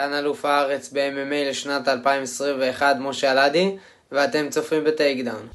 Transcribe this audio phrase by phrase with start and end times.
[0.00, 3.76] כאן אלוף הארץ ב-MMA לשנת 2021, משה אלעדי,
[4.12, 5.46] ואתם צופים ב Takedown.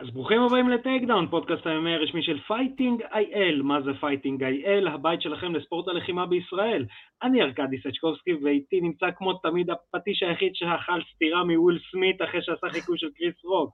[0.00, 0.68] אז ברוכים הבאים
[1.04, 3.62] ל Takedown, פודקאסט ה-MMA הרשמי של Fighting IL.
[3.62, 4.88] מה זה פייטינג איי-אל?
[4.88, 6.84] הבית שלכם לספורט הלחימה בישראל.
[7.22, 12.66] אני ארכדי סצ'קובסקי, ואיתי נמצא כמו תמיד הפטיש היחיד שאכל סטירה מוויל סמית אחרי שעשה
[12.70, 13.70] חיקוי של קריס רוק.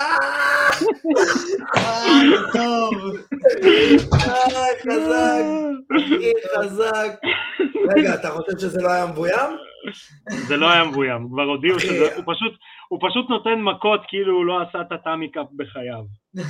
[0.00, 0.06] אה,
[10.50, 10.66] לא
[11.46, 11.56] לא
[12.26, 12.52] פשוט,
[12.92, 16.04] הוא פשוט נותן מכות כאילו הוא לא עשה את הטאמי קאפ בחייו.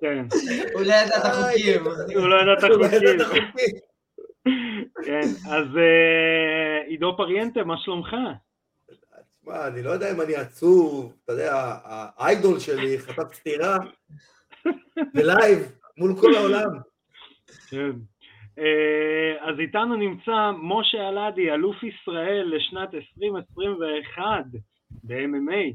[0.00, 0.26] כן,
[0.74, 1.84] הוא לא ידע את החוקים.
[2.16, 3.42] הוא לא ידע את הוא לא ידע את החוקים.
[3.42, 3.74] החוקים.
[5.04, 8.16] כן, אז אה, עידו פריאנטה, מה שלומך?
[9.40, 13.76] תשמע, אני לא יודע אם אני עצוב, אתה יודע, האיידול שלי חטף סטירה
[15.14, 16.70] בלייב מול כל העולם.
[17.70, 17.90] כן.
[18.58, 24.22] אה, אז איתנו נמצא משה אלעדי, אלוף ישראל לשנת 2021
[25.04, 25.74] ב-MMA.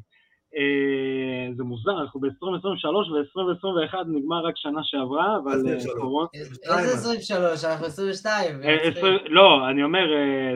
[0.57, 6.01] אה, זה מוזר, אנחנו ב-2023 ו-2021 נגמר רק שנה שעברה, אבל אז 23.
[6.01, 6.27] קורונה...
[6.33, 7.65] איזה 23?
[7.65, 8.63] אנחנו 22.
[8.63, 8.89] אה,
[9.29, 10.05] לא, אני אומר,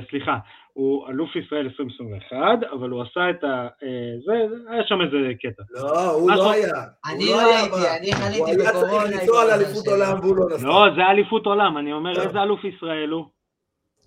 [0.09, 0.37] סליחה,
[0.77, 2.37] הוא אלוף ישראל 2021,
[2.73, 3.47] אבל הוא עשה את ה...
[3.83, 4.33] אה, זה,
[4.71, 5.63] היה שם איזה קטע.
[5.69, 6.53] לא, הוא מה לא זאת?
[6.53, 6.73] היה.
[7.05, 7.75] אני הוא לא היה הייתי.
[7.97, 9.03] אני הוא חליתי היה בקורונה.
[9.03, 10.67] צריך לנסוע לאליפות עולם והוא לא נסע.
[10.67, 12.21] לא, זה היה אליפות עולם, אני אומר לא.
[12.21, 13.25] איזה אלוף ישראל הוא.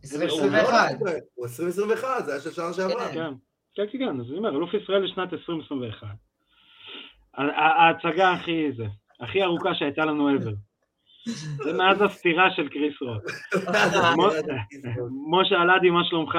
[0.05, 0.91] 2021.
[1.35, 3.09] הוא 2021, זה היה של שנה שעברה.
[3.09, 3.15] כן.
[3.15, 3.33] כן,
[3.75, 6.09] כן, כן, כן, אז אני אומר, אלוף ישראל לשנת 2021.
[7.35, 8.85] ה- ה- ההצגה הכי זה,
[9.21, 10.70] הכי ארוכה שהייתה לנו ever.
[11.65, 13.23] זה מאז הסטירה של קריס רוק.
[15.31, 16.39] משה אלעדי, מה שלומך?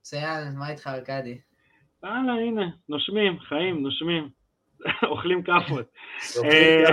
[0.00, 1.38] מצוין, מה איתך ארכדי?
[2.02, 4.28] וואלה, הנה, נושמים, חיים, נושמים.
[5.10, 5.86] אוכלים כאפות.
[6.44, 6.84] אה,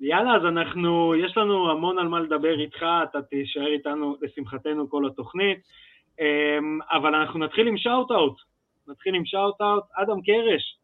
[0.00, 5.06] יאללה, אז אנחנו, יש לנו המון על מה לדבר איתך, אתה תישאר איתנו לשמחתנו כל
[5.06, 5.58] התוכנית,
[6.20, 8.36] אמ, אבל אנחנו נתחיל עם shout-out.
[8.88, 10.78] נתחיל עם shout-out, אדם קרש,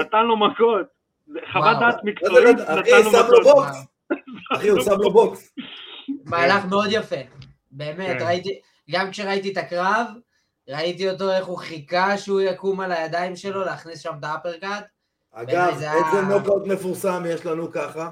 [0.00, 0.86] נתן לו מכות,
[1.52, 1.76] חוות.
[1.80, 2.90] דעת מקצועית, אחי,
[3.28, 3.64] לו.
[4.56, 5.54] אחי, הוא שם לו בוקס.
[6.24, 7.16] מהלך מאוד יפה.
[7.70, 8.26] באמת, כן.
[8.26, 8.60] ראיתי,
[8.90, 10.06] גם כשראיתי את הקרב,
[10.68, 14.86] ראיתי אותו איך הוא חיכה שהוא יקום על הידיים שלו, להכניס שם את ה-uppercut.
[15.32, 18.10] אגב, זה איזה נוקאוט מפורסם יש לנו ככה?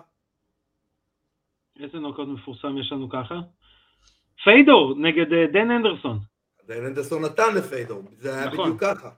[1.83, 3.35] איזה נוקאוט מפורסם יש לנו ככה?
[4.45, 6.19] פיידור נגד אה, דן הנדרסון,
[6.67, 8.65] דן הנדרסון נתן לפיידור, זה היה נכון.
[8.65, 9.11] בדיוק ככה.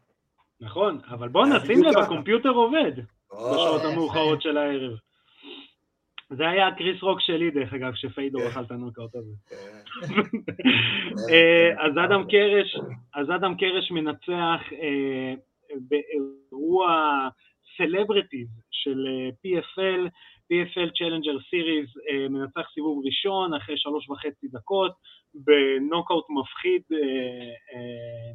[0.60, 1.98] נכון, אבל בוא נשים לב.
[1.98, 2.92] הקומפיוטר עובד.
[3.32, 3.88] בשעות יפה.
[3.88, 4.92] המאוחרות של הערב.
[6.30, 8.48] זה היה הקריס רוק שלי, דרך אגב, שפיידור כן.
[8.48, 9.32] אכל את הנוקאוט הזה.
[9.48, 9.56] כן.
[11.32, 12.76] אה, אז אדם קרש,
[13.14, 15.34] אז אדם קרש מנצח אה,
[15.88, 17.28] באירוע
[17.76, 20.08] סלבריטיז של אה, PFL,
[20.52, 24.92] PFL Challenger Series, אה, מנצח סיבוב ראשון אחרי שלוש וחצי דקות,
[25.34, 26.98] בנוקאוט מפחיד אה,
[27.74, 28.32] אה,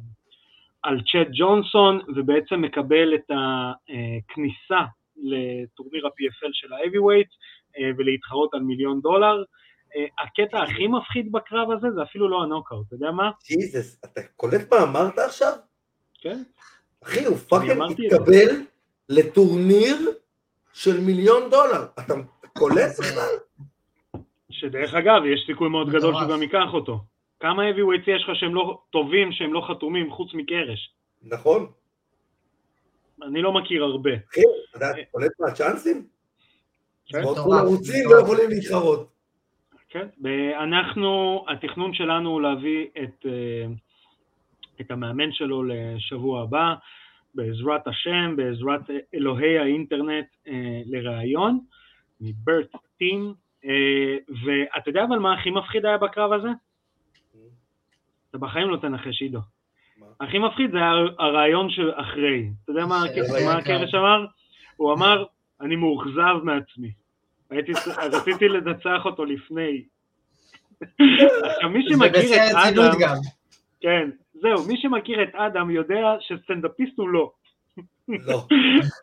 [0.88, 4.82] על צ'אט ג'ונסון, ובעצם מקבל את הכניסה
[5.16, 7.30] לטורניר ה-PFL של ה-Heavyweight
[7.78, 9.42] אה, ולהתחרות על מיליון דולר.
[9.96, 13.30] אה, הקטע הכי מפחיד בקרב הזה זה אפילו לא הנוקאוט, אתה יודע מה?
[13.48, 15.52] ג'יזוס, אתה קולט מה אמרת עכשיו?
[16.20, 16.42] כן?
[17.04, 17.82] אחי, הוא fucking.
[18.06, 18.48] התקבל
[19.08, 19.96] לטורניר
[20.72, 21.84] של מיליון דולר.
[21.98, 22.14] אתה
[22.52, 23.34] קולט בכלל?
[24.50, 26.14] שדרך אגב, יש סיכוי מאוד גדול.
[26.14, 27.00] שהוא גם ייקח אותו.
[27.40, 30.94] כמה heavyweights יש לך שהם לא טובים, שהם לא חתומים, חוץ מקרש?
[31.22, 31.66] נכון.
[33.22, 34.10] אני לא מכיר הרבה.
[34.30, 34.40] אחי,
[34.76, 36.06] אתה קולט מה הצ'אנסים?
[37.06, 37.22] כן?
[37.22, 37.70] מאוד מטורף.
[38.10, 39.08] לא יכולים להתחרות.
[39.88, 40.08] כן,
[40.62, 43.66] אנחנו, התכנון שלנו הוא להביא את, אה,
[44.80, 46.74] את המאמן שלו לשבוע הבא,
[47.34, 48.80] בעזרת השם, בעזרת
[49.14, 51.60] אלוהי האינטרנט אה, לראיון,
[52.20, 53.34] מברט טים,
[53.64, 56.48] אה, ואתה יודע אבל מה הכי מפחיד היה בקרב הזה?
[58.30, 59.38] אתה בחיים לא תנחש עידו.
[60.20, 60.78] הכי מפחיד זה
[61.18, 62.50] הרעיון שאחרי.
[62.64, 63.04] אתה יודע מה.
[63.58, 64.26] הקרש אמר?
[64.76, 65.24] הוא אמר,
[65.60, 66.92] אני מאוכזב מעצמי.
[68.12, 69.82] רציתי לנצח אותו לפני.
[71.42, 73.16] עכשיו, מי שמכיר את אדם.
[73.80, 77.30] כן, זהו, מי שמכיר את אדם יודע שסטנדאפיסט הוא לא.
[78.08, 78.46] לא.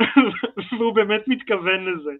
[0.80, 2.12] והוא באמת מתכוון לזה.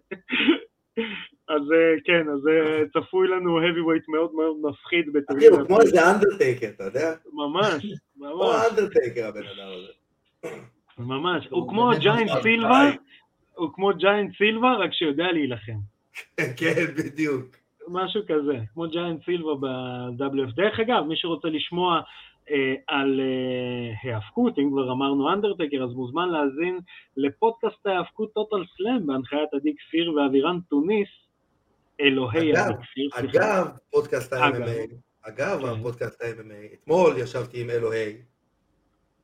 [1.48, 5.50] אז אה, כן, אז אה, צפוי לנו heavyweight מאוד מאוד מפחיד בטורניר.
[5.50, 7.14] הוא כמו איזה אנדרטייקר, אתה יודע?
[7.32, 8.66] ממש, כמו ממש.
[8.70, 9.92] אנדרטייקר הבן אדם הזה.
[10.98, 12.30] ממש, הוא כמו ג'יינט.
[12.42, 12.90] סילבה,
[13.54, 15.78] הוא כמו ג'יינט סילבה, רק שיודע להילחם.
[16.56, 17.46] כן, בדיוק.
[17.88, 20.54] משהו כזה, כמו ג'יינט סילבה ב-WF.
[20.54, 22.00] דרך אגב, מי שרוצה לשמוע
[22.86, 26.80] על אה, היאבקות, אם כבר אמרנו אנדרטקר, אז מוזמן להאזין
[27.16, 31.08] לפודקאסט ההיאבקות טוטל סלאם בהנחיית עדי כפיר ואבירן תוניס,
[32.00, 33.10] אלוהי עדי כפיר.
[33.14, 34.32] אגב, פודקאסט.
[34.32, 35.68] ה-MMA, אגב, כן.
[35.68, 38.16] הפודקאסט ה-MMA, אתמול ישבתי עם אלוהי,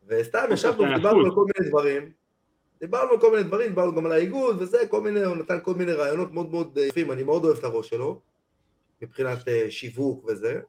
[0.06, 0.82] וסתם ישבנו.
[0.82, 2.12] ודיברנו על כל מיני דברים,
[2.80, 5.74] דיברנו על כל מיני דברים, דיברנו גם על האיגוד וזה, כל מיני, הוא נתן כל
[5.74, 8.20] מיני רעיונות מאוד מאוד אה, יפים, אני מאוד אוהב את הראש שלו,
[9.02, 10.60] מבחינת אה, שיווק וזה.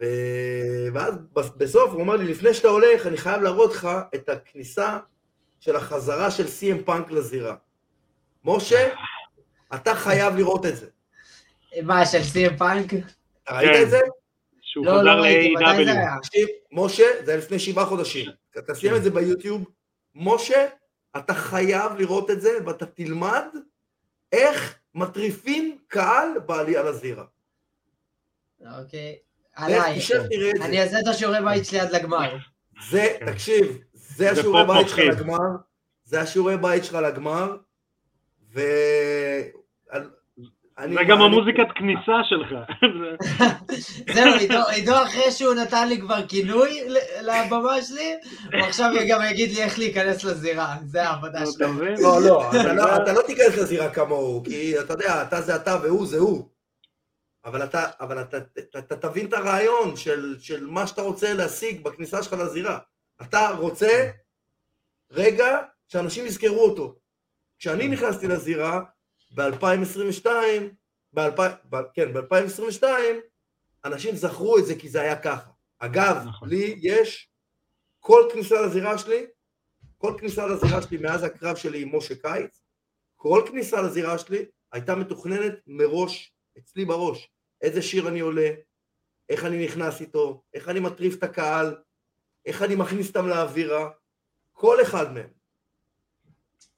[0.00, 0.04] ו...
[0.94, 4.98] ואז בס- בסוף הוא אמר לי, לפני שאתה הולך, אני חייב להראות לך את הכניסה
[5.60, 7.56] של החזרה של סי.אם פאנק לזירה.
[8.44, 8.94] משה,
[9.74, 10.86] אתה חייב לראות את זה.
[11.82, 12.90] מה, של סי.אם פאנק?
[13.44, 13.82] אתה ראית כן.
[13.82, 14.00] את זה?
[14.60, 16.18] שהוא לא, חזר לא זה ל-AW.
[16.22, 18.30] תקשיב, משה, זה היה לפני שבעה חודשים.
[18.66, 19.64] תשים את זה ביוטיוב.
[20.14, 20.66] משה,
[21.16, 23.44] אתה חייב לראות את זה, ואתה תלמד
[24.32, 27.24] איך מטריפים קהל בעלייה לזירה.
[28.60, 29.16] אוקיי.
[29.58, 29.98] לך עליי.
[29.98, 30.82] תשב תראה את אני.
[30.82, 32.36] אעשה את השיעורי בית שלי עד לגמר.
[32.90, 33.32] זה, כן.
[33.32, 34.98] תקשיב, זה השיעורי בית שלך.
[34.98, 35.38] לגמר,
[36.04, 37.56] זה השיעורי בית שלך לגמר,
[38.54, 38.60] ו...
[40.94, 42.48] זה גם המוזיקת כניסה שלך.
[44.14, 46.80] זהו, עידו- אחרי שהוא נתן לי כבר כינוי
[47.22, 48.14] לבמה שלי,
[48.52, 50.76] הוא עכשיו גם יגיד לי איך להיכנס לזירה.
[50.86, 51.72] זה העבודה שלו.
[51.98, 55.76] לא, לא, אתה לא, אתה לא תיכנס לזירה כמוהו, כי אתה יודע, אתה זה אתה
[55.82, 56.48] והוא זה הוא.
[57.44, 61.82] אבל אתה, אבל אתה, אתה, אתה תבין את הרעיון של, של מה שאתה רוצה להשיג
[61.82, 62.78] בכניסה שלך לזירה.
[63.22, 64.10] אתה רוצה
[65.10, 65.58] רגע
[65.88, 66.98] שאנשים יזכרו אותו.
[67.58, 68.80] כשאני נכנסתי לזירה
[69.34, 70.26] ב-2022,
[71.14, 72.84] ב- כן, ב-2022,
[73.84, 75.50] אנשים זכרו את זה כי זה היה ככה.
[75.78, 76.48] אגב, נכון.
[76.48, 77.30] לי יש
[78.00, 79.26] כל כניסה לזירה שלי,
[79.98, 82.62] כל כניסה לזירה שלי מאז הקרב שלי עם משה קיץ,
[83.16, 87.28] כל כניסה לזירה שלי הייתה מתוכננת מראש, אצלי בראש,
[87.62, 88.50] איזה שיר אני עולה,
[89.28, 91.74] איך אני נכנס איתו, איך אני מטריף את הקהל,
[92.46, 93.90] איך אני מכניס אותם לאווירה,
[94.52, 95.30] כל אחד מהם.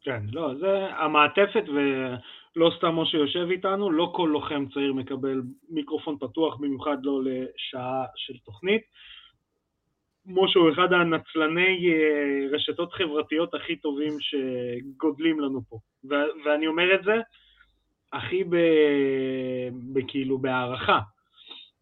[0.03, 6.19] כן, לא, זה המעטפת, ולא סתם משה יושב איתנו, לא כל לוחם צעיר מקבל מיקרופון
[6.19, 8.83] פתוח, במיוחד לא לשעה של תוכנית.
[10.27, 15.79] משה הוא אחד הנצלני אה, רשתות חברתיות הכי טובים שגודלים לנו פה.
[16.05, 17.15] ו- ואני אומר את זה
[18.13, 18.57] הכי ב-
[19.93, 20.99] בכאילו בהערכה.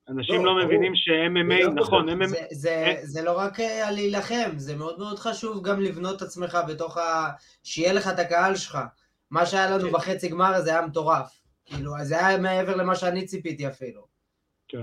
[0.08, 0.64] אנשים לא, לא.
[0.66, 2.08] מבינים ש-MMA, גם נכון.
[2.08, 6.16] MMA, זה- זה- זה לא רק אה, על להילחם, זה מאוד מאוד חשוב גם לבנות
[6.16, 7.28] את עצמך בתוך ה...
[7.64, 8.78] שיהיה לך את הקהל שלך.
[9.30, 9.92] מה שהיה לנו כן.
[9.92, 11.40] בחצי גמר הזה היה מטורף.
[11.66, 14.02] כאילו, אז זה היה מעבר למה שאני ציפיתי אפילו.
[14.68, 14.82] כן.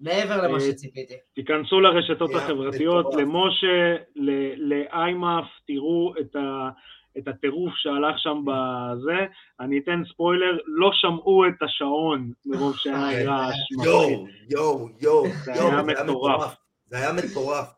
[0.00, 1.14] מעבר למה אה, שציפיתי.
[1.34, 3.14] תיכנסו לרשתות החברתיות.
[3.14, 6.68] למשה, ל- לאיימאף, תראו את, ה,
[7.18, 9.26] את הטירוף שהלך שם בזה.
[9.60, 13.92] אני אתן ספוילר, לא שמעו את השעון מרוב שהיה רעש מפחיד.
[13.92, 16.56] יואו, יואו, יואו, זה היה מטורף.
[16.86, 17.72] זה היה מטורף.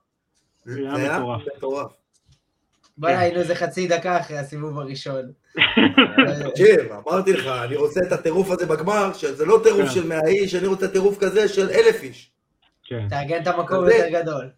[0.64, 1.92] זה היה מטורף.
[2.98, 5.22] בוא'נה, היינו איזה חצי דקה אחרי הסיבוב הראשון.
[6.50, 9.94] תקשיב, אמרתי לך, אני רוצה את הטירוף הזה בגמר, שזה לא טירוף כן.
[9.94, 12.30] של 100 איש, אני רוצה טירוף כזה של אלף איש.
[12.84, 13.08] כן.
[13.08, 14.50] תארגן את המקום יותר גדול.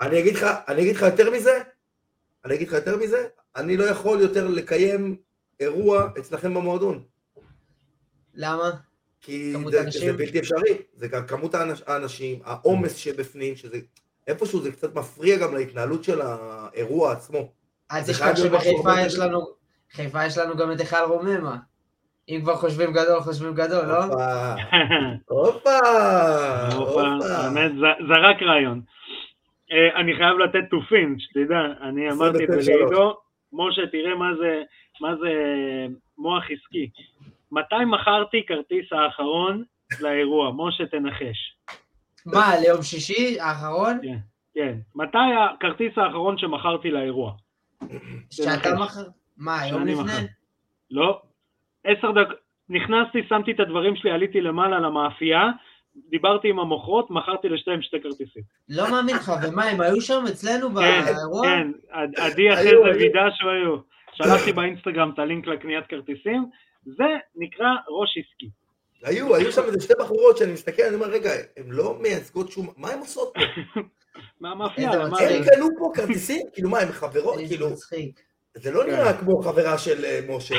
[0.00, 0.20] אני
[0.80, 1.58] אגיד לך יותר מזה,
[2.44, 3.26] אני אגיד לך יותר מזה,
[3.56, 5.16] אני לא יכול יותר לקיים
[5.60, 7.02] אירוע אצלכם במועדון,
[8.34, 8.70] למה?
[9.20, 9.90] כי זה?
[9.90, 13.78] זה בלתי אפשרי, זה גם כמות האנש- האנשים, העומס שבפנים, שזה
[14.26, 17.52] איפשהו זה קצת מפריע גם להתנהלות של האירוע עצמו.
[17.92, 19.46] אל תשכח שבחיפה יש לנו,
[19.92, 21.56] חיפה יש לנו גם את היכל רוממה.
[22.28, 24.04] אם כבר חושבים גדול, חושבים גדול, לא?
[24.04, 24.54] הופה,
[25.28, 25.78] הופה,
[26.74, 27.48] הופה, הופה.
[27.48, 28.82] באמת, זה- זה רק רעיון.
[29.72, 32.72] אה, אני חייב לתת תופין, שתדע, אני אמרתי את זה 29.
[32.72, 33.16] לעידו,
[33.52, 34.62] משה, תראה מה זה,
[35.00, 35.32] מה זה
[36.18, 36.90] מוח עסקי.
[37.52, 39.64] מתי מכרתי כרטיס האחרון
[40.00, 40.52] לאירוע?
[40.56, 41.56] משה, תנחש.
[42.26, 43.98] מה, ליום שישי האחרון?
[44.02, 44.16] כן,
[44.54, 44.74] כן.
[44.94, 47.32] מתי הכרטיס האחרון שמכרתי לאירוע?
[48.30, 48.74] שאתה.
[48.74, 49.04] מחר?
[49.36, 50.26] מה, יום שאני לפני?
[50.90, 51.20] לא.
[51.84, 52.36] עשר דקות,
[52.68, 55.48] נכנסתי, שמתי את הדברים שלי, עליתי למעלה למאפייה,
[56.10, 58.42] דיברתי עם המוכרות, מכרתי לשתיהם שתי כרטיסים.
[58.68, 61.46] לא מאמין לך, ומה, הם היו שם אצלנו כן, באירוע?
[61.46, 62.98] כן, עד- עדי אחרי היו, זה היו.
[62.98, 63.76] וידא שהיו.
[64.12, 66.44] שלחתי באינסטגרם את הלינק לקניית כרטיסים,
[66.84, 67.04] זה
[67.36, 68.48] נקרא ראש עסקי.
[69.04, 72.68] היו, היו שם איזה שתי בחורות שאני מסתכל, אני אומר, רגע, הן לא מייצגות שום,
[72.76, 73.40] מה הן עושות פה?
[74.40, 74.90] מהמאפייה.
[74.92, 75.10] הם
[75.54, 76.46] קנו פה כרטיסים?
[76.54, 77.36] כאילו מה, הן חברות?
[77.36, 77.66] כאילו.
[78.54, 78.90] זה לא כן.
[78.90, 80.54] נראה כמו חברה של אה, משה.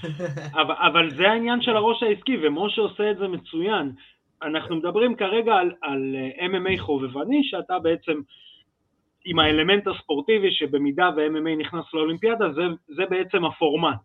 [0.60, 3.92] אבל, אבל זה העניין של הראש העסקי, ומשה עושה את זה מצוין.
[4.42, 8.20] אנחנו מדברים כרגע על, על אה, MMA חובבני, שאתה בעצם,
[9.24, 14.00] עם האלמנט הספורטיבי, שבמידה ו-MMA נכנס לאולימפיאדה, זה, זה בעצם הפורמט.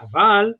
[0.00, 0.52] אבל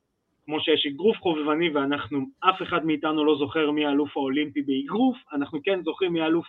[0.44, 5.58] כמו שיש אגרוף חובבני ואנחנו, אף אחד מאיתנו לא זוכר מי האלוף האולימפי באגרוף, אנחנו
[5.64, 6.46] כן זוכרים מי האלוף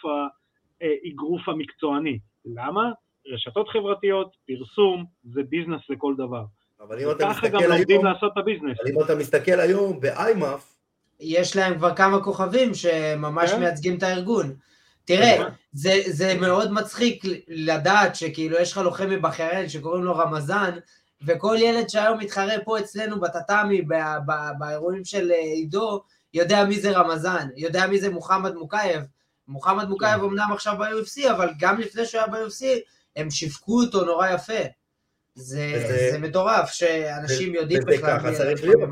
[0.81, 2.19] האגרוף המקצועני.
[2.45, 2.91] למה?
[3.27, 6.43] רשתות חברתיות, פרסום, זה ביזנס לכל דבר.
[6.81, 8.77] אבל אם אתה וככה גם מסתכל לומדים היום, לעשות את הביזנס.
[8.79, 10.76] אבל אם אתה מסתכל היום באיימאף,
[11.19, 13.59] יש להם כבר כמה כוכבים שממש כן.
[13.59, 14.55] מייצגים את הארגון.
[15.05, 15.49] תראה, כן.
[15.73, 20.71] זה, זה מאוד מצחיק לדעת שכאילו יש לך לוחם מבחריין שקוראים לו רמזן,
[21.25, 23.93] וכל ילד שהיום מתחרה פה אצלנו בטאטאמי, ב-
[24.27, 29.01] ב- באירועים של אה, עידו, יודע מי זה רמזן, יודע מי זה מוחמד מוקייב.
[29.47, 32.63] מוחמד מוקייב אמנם עכשיו ב-UFC, אבל גם לפני שהוא היה ב-UFC,
[33.15, 34.53] הם שיווקו אותו נורא יפה.
[35.35, 38.89] זה, וזה- זה מטורף שאנשים יודעים וזה בכלל ככה מי צריך להיות.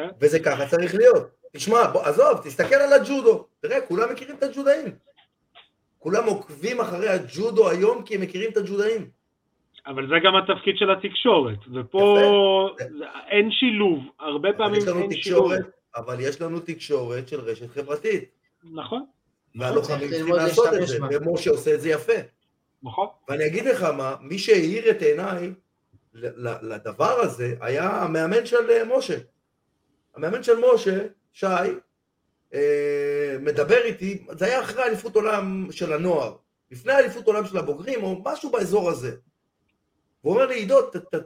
[0.00, 0.10] האלה.
[0.20, 1.26] וזה ככה צריך להיות.
[1.52, 3.46] תשמע, בוא, עזוב, תסתכל על הג'ודו.
[3.60, 4.84] תראה, כולם מכירים את הג'ודאים.
[5.98, 9.10] כולם עוקבים אחרי הג'ודו היום כי הם מכירים את הג'ודאים.
[9.86, 12.18] אבל זה גם התפקיד של התקשורת, ופה
[12.78, 12.84] זה-
[13.30, 15.52] אין שילוב, הרבה פעמים יש לנו אין שילוב.
[15.52, 18.24] תקשורת, אבל יש לנו תקשורת של רשת חברתית.
[18.74, 19.04] נכון,
[19.54, 20.98] והלוחמים צריכים לעשות את זה.
[21.10, 22.12] ומשה עושה את זה יפה.
[22.82, 23.06] נכון.
[23.28, 25.52] ואני אגיד לך מה, מי שהאיר את עיניי
[26.62, 29.16] לדבר הזה היה המאמן של אה, משה.
[30.16, 31.46] המאמן של משה, שי,
[32.54, 36.36] אה, מדבר איתי, זה היה אחרי אליפות עולם של הנוער,
[36.70, 39.16] לפני אליפות עולם של הבוגרים, או משהו באזור הזה.
[40.24, 40.78] והוא אומר לי, עידו,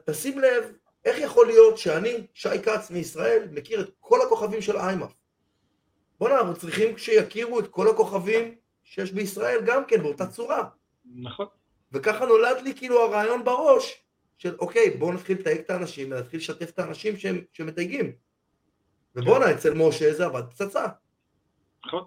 [0.05, 0.73] תשים לב,
[1.05, 5.13] איך יכול להיות שאני, שי כץ מישראל, מכיר את כל הכוכבים של איימאף?
[6.19, 10.65] בוא'נה, אנחנו צריכים שיכירו את כל הכוכבים שיש בישראל גם כן, באותה צורה.
[11.15, 11.47] נכון.
[11.93, 14.03] וככה נולד לי כאילו הרעיון בראש
[14.39, 18.13] של אוקיי, בואו נתחיל לתייג את האנשים ונתחיל לשתף את האנשים שהם, שמתייגים.
[19.17, 20.87] ובואנה, אצל משה זה עבד פצצה.
[21.87, 22.05] נכון.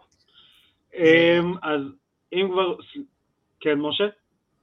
[0.96, 1.82] אמ, אז
[2.34, 2.76] אם כבר,
[3.60, 4.08] כן משה?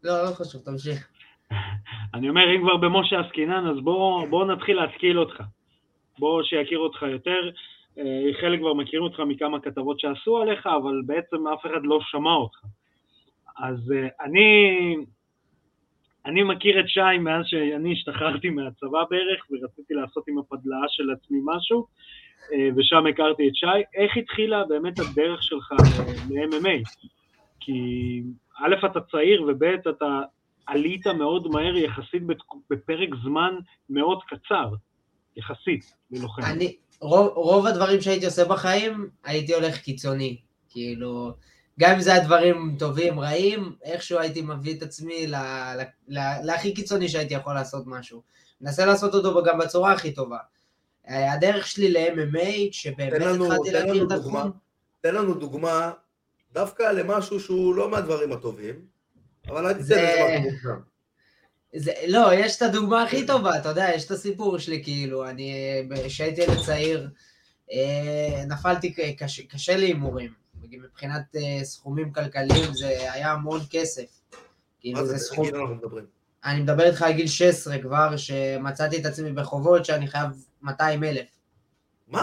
[0.02, 1.08] לא, לא חשוב, תמשיך.
[2.14, 5.42] אני אומר, אם כבר במשה עסקינן, אז בוא, בוא נתחיל להשכיל אותך.
[6.18, 7.50] בוא שיכיר אותך יותר.
[7.98, 12.32] אה, חלק כבר מכירים אותך מכמה כתבות שעשו עליך, אבל בעצם אף אחד לא שמע
[12.34, 12.58] אותך.
[13.58, 14.96] אז אה, אני,
[16.26, 21.38] אני מכיר את שי מאז שאני השתחררתי מהצבא בערך, ורציתי לעשות עם הפדלאה של עצמי
[21.44, 21.86] משהו, אה,
[22.76, 23.66] ושם הכרתי את שי.
[23.94, 25.72] איך התחילה באמת הדרך שלך
[26.30, 27.06] ל-MMA?
[27.60, 28.22] כי
[28.58, 30.20] א', אתה צעיר, וב', אתה
[30.66, 32.22] עלית מאוד מהר יחסית
[32.70, 33.54] בפרק זמן
[33.90, 34.74] מאוד קצר,
[35.36, 36.42] יחסית, ללוחם.
[36.42, 40.36] אני, רוב, רוב הדברים שהייתי עושה בחיים, הייתי הולך קיצוני.
[40.68, 41.32] כאילו,
[41.80, 45.34] גם אם זה היה דברים טובים, רעים, איכשהו הייתי מביא את עצמי ל,
[45.76, 48.22] ל, ל, להכי קיצוני שהייתי יכול לעשות משהו.
[48.60, 50.38] מנסה לעשות אותו גם בצורה הכי טובה.
[51.10, 52.72] אה, הדרך שלי ל-MMA,
[53.26, 54.12] לנו- התחלתי להכיר את.
[54.12, 54.50] התחום,
[55.00, 55.92] תן לנו דוגמה
[56.52, 58.74] דווקא למשהו שהוא לא מהדברים הטובים,
[59.48, 60.80] אבל אל תיתן זה- לזה משהו מוקדם.
[61.76, 65.52] זה, לא, יש את הדוגמה הכי טובה, אתה יודע, יש את הסיפור שלי, כאילו, אני,
[66.06, 67.08] כשהייתי ילד צעיר,
[67.72, 70.32] אה, נפלתי, ק- קשה, קשה לי הימורים.
[70.72, 74.02] מבחינת אה, סכומים כלכליים זה היה המון כסף.
[74.02, 74.36] מה
[74.80, 75.46] כאילו, זה, זה סכום...
[75.54, 76.04] אנחנו מדברים?
[76.44, 80.28] אני מדבר איתך על גיל 16 כבר, שמצאתי את עצמי בחובות שאני חייב
[80.62, 81.26] 200 אלף.
[82.08, 82.22] מה?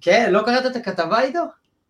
[0.00, 1.40] כן, לא קראת את הכתבה איתו?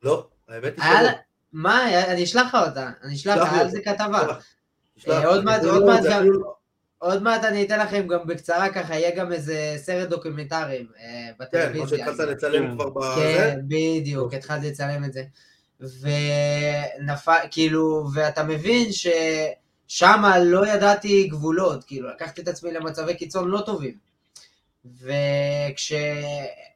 [0.02, 1.08] לא, האמת היא שלא.
[1.52, 3.70] מה, אני אשלח לך אותה, אני אשלח לך, על.
[3.70, 4.22] זה כתבה.
[5.24, 6.54] עוד מעט- אפילו עוד מעט זה גם- אפילו
[6.98, 11.32] עוד מעט אני אתן לכם גם בקצרה ככה, יהיה גם איזה סרט דוקומנטרי אה, כן,
[11.36, 11.98] כמו בטלוויזיה.
[12.06, 12.74] שהתחלת לצלם כן.
[12.74, 13.20] כבר בזה.
[13.38, 15.22] כן, בדיוק, התחלתי לצלם את זה.
[17.00, 18.88] ונפל, כאילו, ואתה מבין
[19.90, 23.94] ששם לא ידעתי גבולות, כאילו, לקחתי את עצמי למצבי קיצון לא טובים.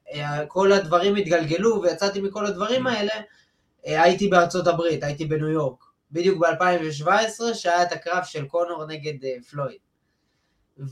[0.09, 3.12] וכשכל הדברים התגלגלו ויצאתי מכל הדברים האלה,
[3.85, 5.85] הייתי בארצות הברית, הייתי בניו יורק.
[6.12, 9.78] בדיוק ב-2017, שהיה את הקרב של קונור נגד אה, פלויד.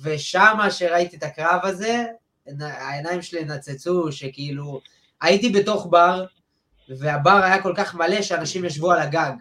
[0.03, 2.05] ושמה שראיתי את הקרב הזה,
[2.61, 4.81] העיניים שלי נצצו, שכאילו,
[5.21, 6.25] הייתי בתוך בר,
[6.89, 9.33] והבר היה כל כך מלא שאנשים ישבו על הגג.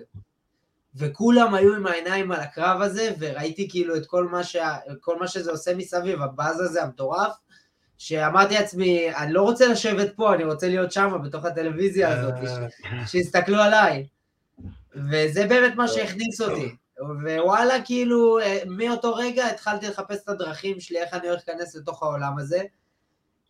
[0.95, 5.27] וכולם היו עם העיניים על הקרב הזה, וראיתי כאילו את כל מה, שה, כל מה
[5.27, 7.33] שזה עושה מסביב, הבאז הזה המטורף,
[7.97, 13.07] שאמרתי לעצמי, אני לא רוצה לשבת פה, אני רוצה להיות שם, בתוך הטלוויזיה הזאת, אה,
[13.07, 14.07] שיסתכלו עליי.
[14.95, 16.75] וזה באמת מה שהכניס אותי.
[16.99, 22.03] ווואלה, כאילו, אה, מאותו רגע התחלתי לחפש את הדרכים שלי, איך אני הולך להיכנס לתוך
[22.03, 22.61] העולם הזה.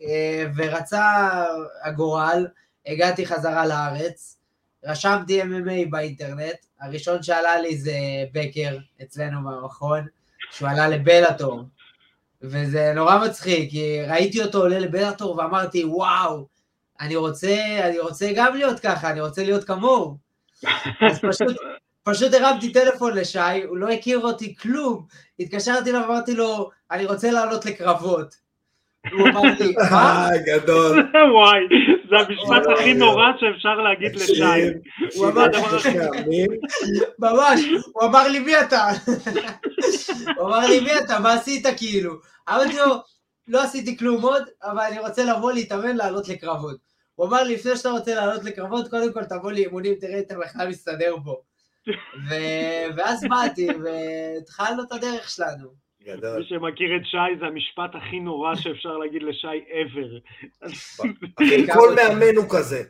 [0.01, 1.05] אה, ורצה
[1.83, 2.47] הגורל,
[2.85, 4.37] הגעתי חזרה לארץ,
[4.85, 7.93] רשמתי MMA באינטרנט, הראשון שעלה לי זה
[8.33, 10.07] בקר, אצלנו במכון,
[10.51, 11.63] שהוא עלה לבלאטור.
[12.41, 16.47] וזה נורא מצחיק, כי ראיתי אותו עולה לבלאטור ואמרתי, וואו,
[17.01, 20.17] אני רוצה, אני רוצה גם להיות ככה, אני רוצה להיות כמוהו.
[21.09, 21.57] אז פשוט,
[22.03, 25.05] פשוט הרמתי טלפון לשי, הוא לא הכיר אותי כלום,
[25.39, 28.35] התקשרתי אליו ואמרתי לו, אני רוצה לעלות לקרבות.
[29.09, 30.29] הוא אמר לי, מה?
[30.29, 30.99] אה, גדול.
[31.35, 31.59] וואי,
[32.09, 34.43] זה המשפט אוי, הכי נורא שאפשר להגיד לשי.
[35.15, 35.47] הוא אמר
[35.95, 36.47] מאמנים,
[37.19, 37.59] ממש,
[37.93, 38.87] הוא אמר לי מי אתה?
[40.37, 42.13] הוא אמר לי מי אתה, מה עשית כאילו?
[42.49, 42.95] אמרתי לו,
[43.47, 46.77] לא עשיתי כלום עוד, אבל אני רוצה לבוא להתאמן לעלות לקרבות.
[47.15, 50.35] הוא אמר לי, לפני שאתה רוצה לעלות לקרבות, קודם כל תבוא לאימונים, תראה אם אתה
[50.37, 51.41] בכלל מסתדר פה.
[52.95, 55.90] ואז באתי, והתחלנו את הדרך שלנו.
[56.03, 56.37] גדול.
[56.37, 60.09] מי שמכיר את שי זה המשפט הכי נורא שאפשר להגיד לשי ever.
[61.77, 62.83] כל מאמן הוא כזה.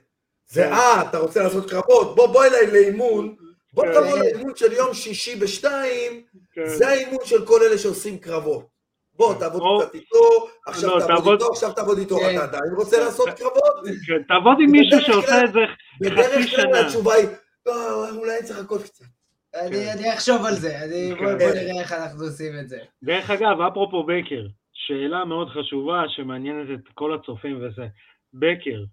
[0.47, 3.35] זה, אה, אתה רוצה לעשות קרבות, בוא, בוא אליי לאימון,
[3.73, 3.93] בוא כן.
[3.93, 6.65] תבוא לאימון של יום שישי בשתיים, כן.
[6.65, 8.71] זה האימון של כל אלה שעושים קרבות.
[9.13, 12.35] בוא, תעבוד קצת איתו, עכשיו לא, תעבוד איתו, עכשיו תעבוד איתו, כן.
[12.35, 13.73] אתה עדיין רוצה לעשות קרבות?
[14.07, 16.79] כן, תעבוד עם מישהו שעושה את זה חצי בדרך כלל שנה.
[16.79, 17.27] התשובה היא,
[17.65, 19.05] לא, אולי אני צריך לחכות קצת.
[19.55, 21.37] אני אני אחשוב על זה, אני- בוא כן.
[21.37, 22.77] בוא נראה איך אנחנו עושים את זה.
[23.03, 24.43] דרך אגב, אפרופו בקר,
[24.73, 27.87] שאלה מאוד חשובה שמעניינת את כל הצופים וזה,
[28.33, 28.83] בקר,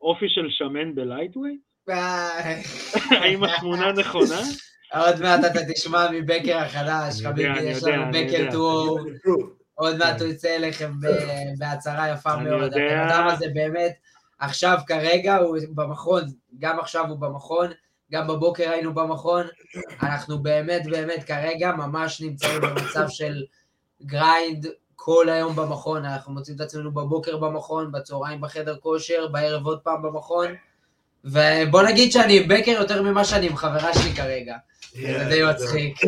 [0.00, 1.60] אופי של שמן ב-lightweight?
[1.88, 2.60] אה,
[3.10, 4.40] האם התמונה נכונה?
[4.94, 8.48] עוד מעט אתה תשמע מבקר החדש, חביבי, יש לנו בקר.
[8.52, 8.98] טור,
[9.74, 10.24] עוד מעט כן.
[10.24, 12.72] הוא יצא אליכם ב- בהצהרה יפה מאוד.
[12.72, 13.92] הבן אדם הזה באמת,
[14.38, 16.22] עכשיו כרגע הוא במכון,
[16.58, 17.66] גם עכשיו הוא במכון,
[18.12, 19.46] גם בבוקר היינו במכון,
[20.02, 23.42] אנחנו באמת באמת כרגע ממש נמצאים במצב של
[24.02, 29.80] grind כל היום במכון, אנחנו מוצאים את עצמנו בבוקר במכון, בצהריים בחדר כושר, בערב עוד
[29.80, 30.46] פעם במכון,
[31.24, 34.56] ובוא נגיד שאני עם בקר יותר ממה שאני עם חברה שלי כרגע,
[34.92, 36.00] זה די מצחיק.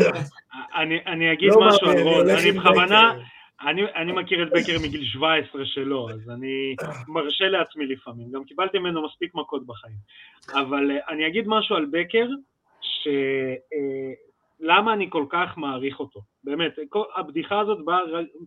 [0.82, 1.90] אני, אני אגיד לא משהו
[2.38, 3.12] אני בכוונה.
[3.60, 6.76] אני, אני מכיר את בקר מגיל 17 שלו, אז אני
[7.08, 9.96] מרשה לעצמי לפעמים, גם קיבלתי ממנו מספיק מכות בחיים.
[10.52, 12.26] אבל אה, אני אגיד משהו על בקר,
[12.80, 17.98] שלמה אני כל כך מעריך אותו, באמת, כל, הבדיחה הזאת באה,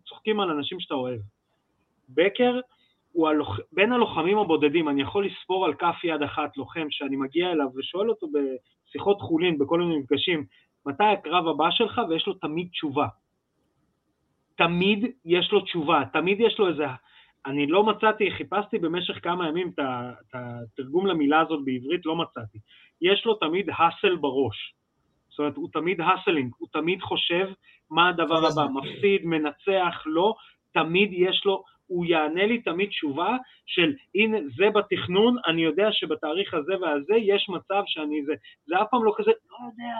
[0.10, 1.20] צוחקים על אנשים שאתה אוהב.
[2.10, 2.60] בקר
[3.12, 7.52] הוא הלוח, בין הלוחמים הבודדים, אני יכול לספור על כף יד אחת לוחם שאני מגיע
[7.52, 10.46] אליו ושואל אותו בשיחות חולין, בכל מיני מפגשים,
[10.86, 13.08] מתי הקרב הבא שלך, ויש לו תמיד תשובה.
[14.64, 16.86] תמיד יש לו תשובה, תמיד יש לו איזה...
[17.46, 22.58] אני לא מצאתי, חיפשתי במשך כמה ימים את התרגום למילה הזאת בעברית, לא מצאתי.
[23.02, 24.74] יש לו תמיד האסל בראש.
[25.30, 27.50] זאת אומרת, הוא תמיד האסלינג, הוא תמיד חושב
[27.90, 28.66] מה הדבר הבא.
[28.74, 30.36] מפסיד, מנצח, לא,
[30.74, 36.54] תמיד יש לו, הוא יענה לי תמיד תשובה של הנה זה בתכנון, אני יודע שבתאריך
[36.54, 38.34] הזה והזה יש מצב שאני זה,
[38.66, 39.96] זה אף פעם לא כזה, לא יודע,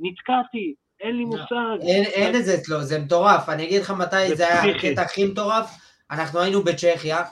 [0.00, 1.28] נתקעתי, אין לי לא.
[1.28, 1.86] מושג.
[1.86, 3.48] אין, אין את זה אצלו, זה מטורף.
[3.48, 4.76] אני אגיד לך מתי זה היה.
[4.76, 5.70] הקטע הכי מטורף.
[6.10, 7.24] אנחנו היינו בצ'כיה,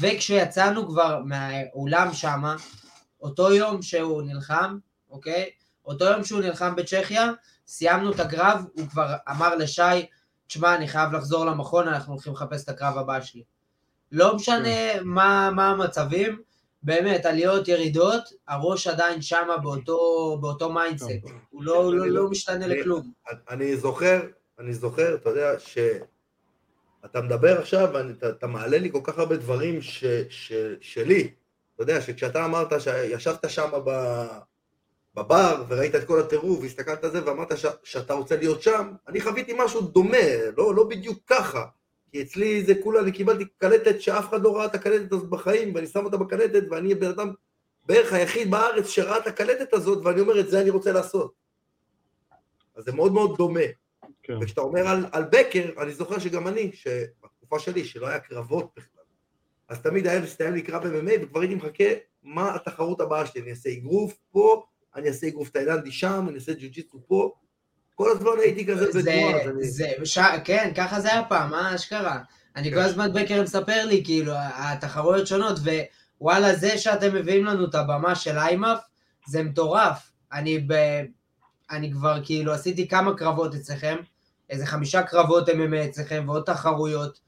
[0.00, 2.56] וכשיצאנו כבר מהאולם שמה,
[3.22, 4.78] אותו יום שהוא נלחם,
[5.10, 5.50] אוקיי?
[5.86, 7.30] אותו יום שהוא נלחם בצ'כיה,
[7.66, 10.06] סיימנו את הקרב, הוא כבר אמר לשי,
[10.46, 13.42] תשמע, אני חייב לחזור למכון, אנחנו הולכים לחפש את הקרב הבא שלי.
[14.12, 16.42] לא משנה מה, מה המצבים,
[16.82, 19.98] באמת, עליות, ירידות, הראש עדיין שמה באותו,
[20.40, 21.08] באותו mindset.
[21.50, 23.12] הוא לא, הוא לא, לא משתנה אני- לכלום.
[23.50, 24.20] אני זוכר,
[24.58, 29.82] אני זוכר, אתה יודע, שאתה מדבר עכשיו, ואתה אתה מעלה לי כל כך הרבה דברים
[29.82, 31.30] ש, ש, שלי.
[31.74, 33.90] אתה יודע, שכשאתה אמרת שישבת שם ב,
[35.14, 39.20] בבר, וראית את כל הטירוף, והסתכלת על זה, ואמרת ש, שאתה רוצה להיות שם, אני
[39.20, 40.16] חוויתי משהו דומה,
[40.56, 41.64] לא, לא בדיוק ככה.
[42.12, 45.74] כי אצלי זה כולה, אני קיבלתי קלטת שאף אחד לא ראה את הקלטת הזאת בחיים,
[45.74, 47.32] ואני שם אותה בקלטת, ואני הבן אדם
[47.86, 51.32] בערך היחיד בארץ שראה את הקלטת הזאת, ואני אומר, את זה אני רוצה לעשות.
[52.76, 53.60] אז זה מאוד מאוד דומה.
[54.22, 54.38] כן.
[54.40, 59.04] וכשאתה אומר על, על בקר, אני זוכר שגם אני, שבתקופה שלי, שלא היה קרבות בכלל,
[59.68, 61.84] אז תמיד היה מסתיים לי קרב MMA, וכבר הייתי מחכה
[62.22, 66.52] מה התחרות הבאה שלי, אני אעשה אגרוף פה, אני אעשה אגרוף תאילנדי שם, אני אעשה
[66.52, 67.34] ג'ו-ג'יצו פה,
[67.98, 69.68] כל הזמן הייתי כזה זה, בתנועה, אז אני...
[69.68, 70.18] זה, ש...
[70.44, 72.18] כן, ככה זה היה פעם, מה אשכרה?
[72.56, 75.58] אני כל הזמן בקר מספר לי, כאילו, התחרויות שונות,
[76.20, 78.78] ווואלה, זה שאתם מביאים לנו את הבמה של איימאף,
[79.26, 80.12] זה מטורף.
[80.32, 80.74] אני ב...
[81.70, 83.96] אני כבר כאילו עשיתי כמה קרבות אצלכם,
[84.50, 87.20] איזה חמישה קרבות MMA אצלכם ועוד תחרויות,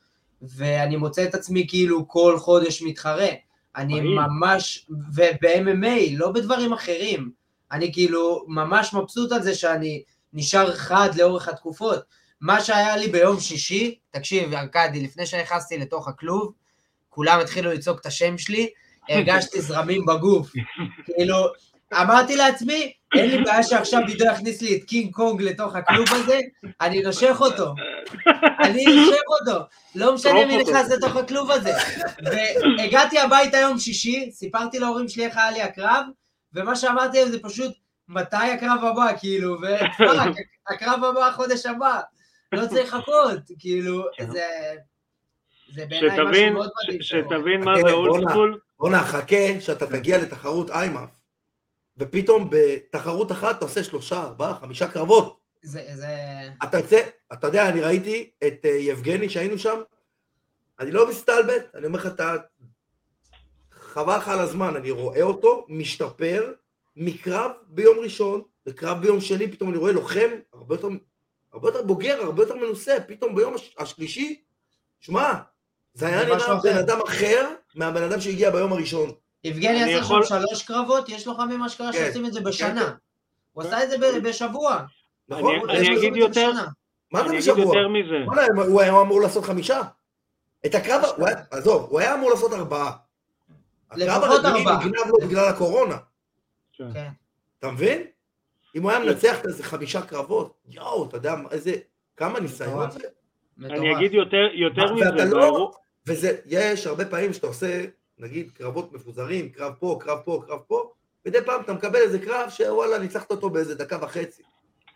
[0.42, 3.28] ואני מוצא את עצמי כאילו כל חודש מתחרה.
[3.76, 4.00] אני.
[4.00, 7.30] ממש, וב-MMA, לא בדברים אחרים.
[7.72, 11.98] אני כאילו ממש מבסוט על זה שאני נשאר חד לאורך התקופות.
[12.40, 16.52] מה שהיה לי ביום שישי, תקשיב, ארכדי, לפני שנכנסתי לתוך הכלוב,
[17.08, 18.70] כולם התחילו לצעוק את השם שלי,
[19.08, 20.52] הרגשתי זרמים בגוף.
[21.06, 21.36] כאילו,
[21.92, 26.40] אמרתי לעצמי, אין לי בעיה שעכשיו עידו יכניס לי את קינג קונג לתוך הכלוב הזה,
[26.80, 27.74] אני נושך אותו.
[28.60, 29.60] אני נושך אותו.
[29.94, 30.56] לא משנה מי.
[30.56, 31.72] נכנס לתוך הכלוב הזה.
[32.78, 36.04] והגעתי הביתה יום שישי, סיפרתי להורים שלי איך היה לי הקרב,
[36.54, 37.72] ומה שאמרתי להם זה פשוט,
[38.10, 40.34] מתי הקרב הבא, כאילו, ופאק,
[40.68, 42.00] הקרב הבא החודש הבא.
[42.52, 44.04] לא צריך לחכות, כאילו.
[44.32, 44.46] זה...
[45.74, 47.02] זה בעיניי משהו מאוד מדהים.
[47.02, 48.30] שתבין מה כן, זה אולד בואנה.
[48.30, 48.58] סקול.
[48.78, 51.10] בואנה, חכה שאתה תגיע לתחרות איימאף,
[51.98, 55.40] ופתאום בתחרות אחת אתה עושה שלושה, ארבעה, חמישה קרבות.
[55.62, 56.16] זה, זה...
[56.62, 57.00] אתה יוצא,
[57.32, 59.80] אתה יודע, אני ראיתי את אה, יבגני שהיינו שם,
[60.80, 62.36] אני לא מסתלבט, אני אומר לך, אתה...
[63.70, 66.52] חבל לך על הזמן, אני רואה אותו משתפר
[67.04, 70.88] מקרב ביום ראשון לקרב ביום שני, פתאום אני רואה לוחם הרבה יותר,
[71.52, 74.40] הרבה יותר בוגר, הרבה יותר מנוסה, פתאום ביום הש- השלישי,
[75.00, 75.32] שמע,
[75.94, 76.56] זה היה נראה אחר.
[76.62, 79.10] בן אדם אחר מהבן אדם שהגיע ביום הראשון.
[79.44, 81.98] יבגני עשה יכול- שם שלוש קרבות, יש לוחמים אשכרה כן.
[82.04, 82.84] שעושים את זה כן, בשנה.
[82.86, 82.92] כן.
[83.52, 84.80] הוא עשה את זה ב- בשבוע.
[85.28, 85.70] נכון?
[85.70, 86.66] אני- אני אגיד יותר- בשנה.
[87.12, 87.76] מה זה אני אגיד בשבוע?
[87.76, 88.24] יותר מזה.
[88.26, 89.80] וואלה, הוא היה אמור לעשות חמישה.
[90.66, 91.02] את הקרב,
[91.50, 92.92] עזוב, הוא היה אמור לעשות ארבעה.
[93.90, 94.64] הקרב הרביעי.
[94.64, 95.96] נגנב לו בגלל הקורונה.
[96.94, 97.08] כן.
[97.58, 98.02] אתה מבין?
[98.76, 101.74] אם הוא היה מנצח איזה חמישה קרבות, יואו, אתה יודע איזה,
[102.16, 102.90] כמה ניסיון.
[102.90, 102.98] זה?
[103.64, 105.24] אני אגיד יותר יותר ואתה מזה.
[105.24, 105.72] לא-
[106.06, 107.84] וזה, יש הרבה פעמים שאתה עושה,
[108.18, 110.90] נגיד, קרבות מפוזרים, קרב פה, קרב פה, קרב פה,
[111.26, 114.42] מדי פעם אתה מקבל איזה קרב שוואלה, ניצחת אותו באיזה דקה וחצי.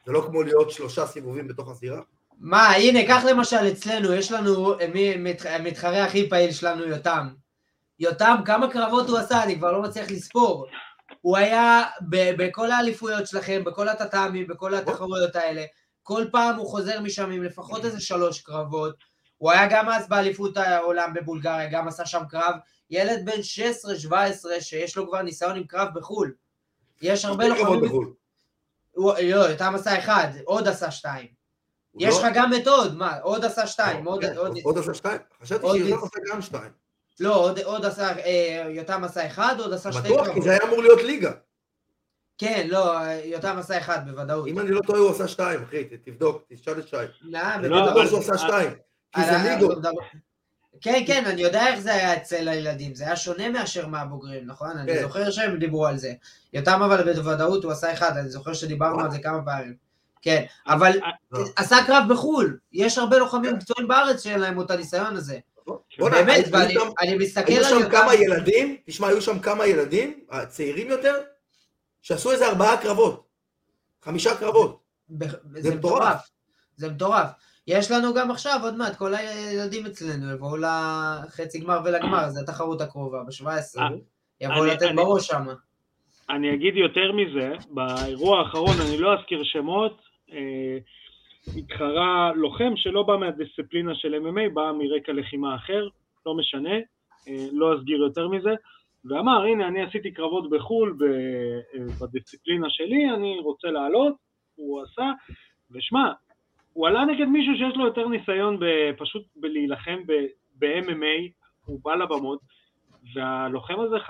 [0.07, 2.01] זה לא כמו להיות שלושה סיבובים בתוך הזירה.
[2.38, 7.29] מה, הנה, קח למשל אצלנו, יש לנו, אה, המתחרה הכי פעיל שלנו, יותם.
[7.99, 10.66] יותם, כמה קרבות הוא עשה, אני כבר לא מצליח לספור.
[11.25, 15.65] הוא היה ב- בכל האליפויות שלכם, בכל הטאטאמים, בכל התחרויות האלה.
[16.03, 18.95] כל פעם הוא חוזר משם עם לפחות איזה שלוש קרבות.
[19.39, 22.55] הוא היה גם אז באליפות העולם בבולגריה, גם עשה שם קרב.
[22.91, 23.41] ילד בן
[24.11, 24.15] 16-17
[24.61, 26.35] שיש לו כבר ניסיון עם קרב בחו"ל.
[27.03, 27.81] יש הרבה לוחמים...
[27.85, 28.13] בחו"ל.
[28.93, 31.27] הוא- לא, יותם עשה אחד, עוד עשה שתיים.
[31.99, 34.25] יש לא- לך גם את עוד, מה, עוד עשה שתיים, עוד,
[34.65, 35.19] עוד עשה שתיים?
[35.43, 36.84] חשבתי שיותם עשה גם שתיים.
[37.20, 40.42] לא, עוד, עוד עשה, אה, יותם עשה אחד, עוד עשה שתי בטוח, כי.
[40.42, 41.33] זה היה אמור להיות ליגה.
[42.38, 44.46] כן, לא, יותם עשה אחד בוודאות.
[44.46, 46.96] אם אני לא טועה, הוא עשה שתיים, אחי, תבדוק, תשאל את שי.
[47.22, 48.70] לא, אני לא, בטוח שהוא עשה שתיים.
[49.14, 49.79] כי על זה ליגות.
[49.79, 49.90] מדבר-
[50.81, 54.79] כן, כן, אני יודע איך זה היה אצל הילדים, זה היה שונה מאשר מהבוגרים, נכון?
[54.79, 55.03] אני כן.
[55.03, 56.12] זוכר שהם דיברו על זה.
[56.53, 59.74] יותם אבל בוודאות הוא עשה אחד, אני זוכר שדיברנו על זה כמה פעמים.
[60.22, 60.98] כן, אבל.
[61.57, 65.38] עשה קרב בחו"ל, יש הרבה לוחמים מקצועיים בארץ שאין להם את הניסיון הזה.
[65.66, 69.22] בוא'נה, באמת, היו ואני שם- אני מסתכל היו על שם יותם, כמה ילדים, תשמע, היו
[69.22, 71.14] שם כמה ילדים, צעירים יותר,
[72.03, 73.24] שעשו איזה ארבעה קרבות.
[74.03, 74.81] חמישה קרבות.
[75.55, 76.31] זה מטורף.
[76.77, 77.29] זה מטורף.
[77.66, 82.81] יש לנו גם עכשיו, עוד מעט, כל הילדים אצלנו יבואו לחצי גמר ולגמר, זו התחרות
[82.81, 83.46] הקרובה, ב-17.
[83.81, 83.88] אה,
[84.40, 85.46] יבואו לתת בראש שם.
[86.31, 90.79] אני אגיד יותר מזה, באירוע האחרון, אני לא אזכיר שמות, אה,
[91.57, 95.89] התחרה לוחם שלא בא מהדיסציפלינה של MMA, בא מרקע לחימה אחר,
[96.27, 96.75] לא משנה,
[97.29, 98.55] אה, לא אסגיר יותר מזה,
[99.05, 104.15] ואמר, הנה, אני עשיתי קרבות בחו"ל אה, בדיסציפלינה שלי, אני רוצה לעלות,
[104.55, 105.11] הוא עשה,
[105.71, 106.13] ושמע,
[106.73, 108.59] הוא עלה נגד מישהו שיש לו יותר ניסיון
[108.99, 109.99] פשוט בלהילחם
[110.59, 111.33] ב-MMA,
[111.65, 112.41] הוא בא לבמות,
[113.15, 113.97] והלוחם הזה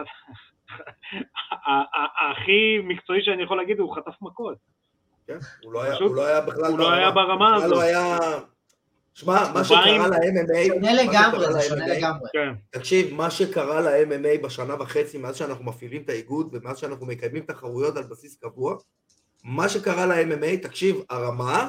[2.31, 4.74] הכי מקצועי שאני יכול להגיד, הוא חטף מכות.
[5.27, 5.39] כן?
[5.65, 7.71] הוא לא היה- הוא לא היה בכלל הוא לא היה ברמה הזאת.
[7.71, 8.19] לא היה...
[9.15, 10.67] שמע, מה שקרה ל-MMA...
[10.67, 12.29] שונה לגמרי, זה שונה לגמרי.
[12.71, 17.97] תקשיב, מה שקרה ל-MMA בשנה וחצי מאז שאנחנו מפעילים את האיגוד ומאז שאנחנו מקיימים תחרויות
[17.97, 18.77] על בסיס קבוע,
[19.45, 21.69] מה שקרה ל-MMA, תקשיב, הרמה,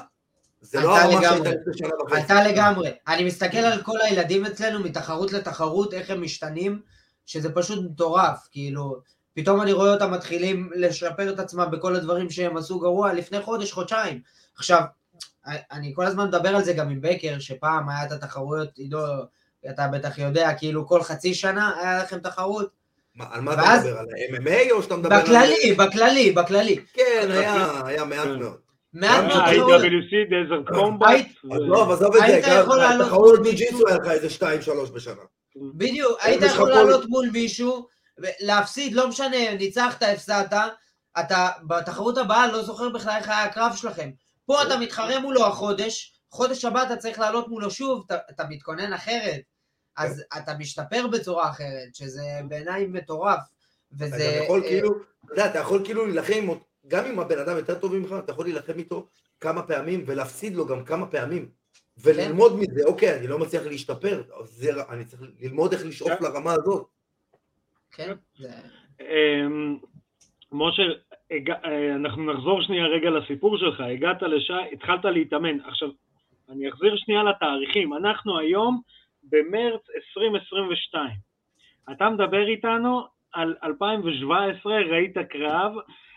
[0.62, 1.22] זה לא הרמה.
[1.22, 2.16] שהייתה לפני שנה וחצי.
[2.16, 2.92] הייתה לגמרי.
[3.08, 6.82] אני מסתכל על כל הילדים אצלנו מתחרות לתחרות, איך הם משתנים,
[7.26, 9.02] שזה פשוט מטורף, כאילו,
[9.36, 13.72] פתאום אני רואה אותם מתחילים לשפר את עצמם בכל הדברים שהם עשו גרוע לפני חודש,
[13.72, 14.20] חודשיים.
[14.58, 14.82] עכשיו,
[15.72, 19.00] אני כל הזמן מדבר על זה גם עם בקר, שפעם היה את התחרויות, עידו,
[19.70, 22.70] אתה בטח יודע, כאילו כל חצי שנה היה לכם תחרות.
[23.16, 23.98] מה, על מה אתה ואז- מדבר?
[24.00, 25.22] על ה-MMA או שאתה מדבר על...
[25.22, 26.76] בכללי, בכללי, בכללי.
[26.94, 28.40] כן, היה, היה מעט כן.
[28.40, 28.58] מאוד.
[28.94, 29.40] מעט מאוד.
[29.42, 31.08] ה-IWC, דזרט קומבט.
[31.10, 32.42] היית- עזוב, עזוב את זה,
[33.06, 35.22] תחרות ג'ו-ג'יצו היה לך איזה 2-3 בשנה.
[35.56, 37.88] בדיוק, היית יכול לעלות מול מישהו,
[38.40, 40.54] להפסיד, לא משנה, ניצחת, הפסדת,
[41.20, 44.10] אתה בתחרות הבאה לא זוכר בכלל איך היה הקרב שלכם.
[44.46, 48.94] פה אתה מתחרה מולו החודש, חודש הבא אתה צריך לעלות מולו שוב, אתה, אתה מתכונן
[48.94, 49.42] אחרת,
[49.98, 53.40] אז אתה משתפר בצורה אחרת, שזה בעיניי מטורף.
[53.96, 54.38] אתה וזה...
[54.38, 54.90] גם יכול אה, כאילו,
[55.26, 56.48] אתה יודע, אתה יכול כאילו להילחם,
[56.88, 59.08] גם אם הבן אדם יותר טוב ממך, אתה יכול להילחם איתו
[59.40, 61.50] כמה פעמים ולהפסיד לו גם כמה פעמים.
[61.98, 66.24] וללמוד מזה, אוקיי, אני לא מצליח להשתפר, זה, אני צריך ללמוד איך לשאוף כן.
[66.24, 66.88] לרמה הזאת.
[67.96, 68.50] כן, זה...
[69.02, 69.78] אמ,
[70.52, 70.84] משה,
[71.32, 75.60] אה, אנחנו נחזור שנייה רגע לסיפור שלך, הגעת לשעה, התחלת להתאמן.
[75.60, 75.90] עכשיו,
[76.50, 77.94] אני אחזיר שנייה לתאריכים.
[77.94, 78.82] אנחנו היום
[79.24, 81.10] במרץ 2022.
[81.92, 83.02] אתה מדבר איתנו
[83.34, 85.72] על 2017, ראית קרב,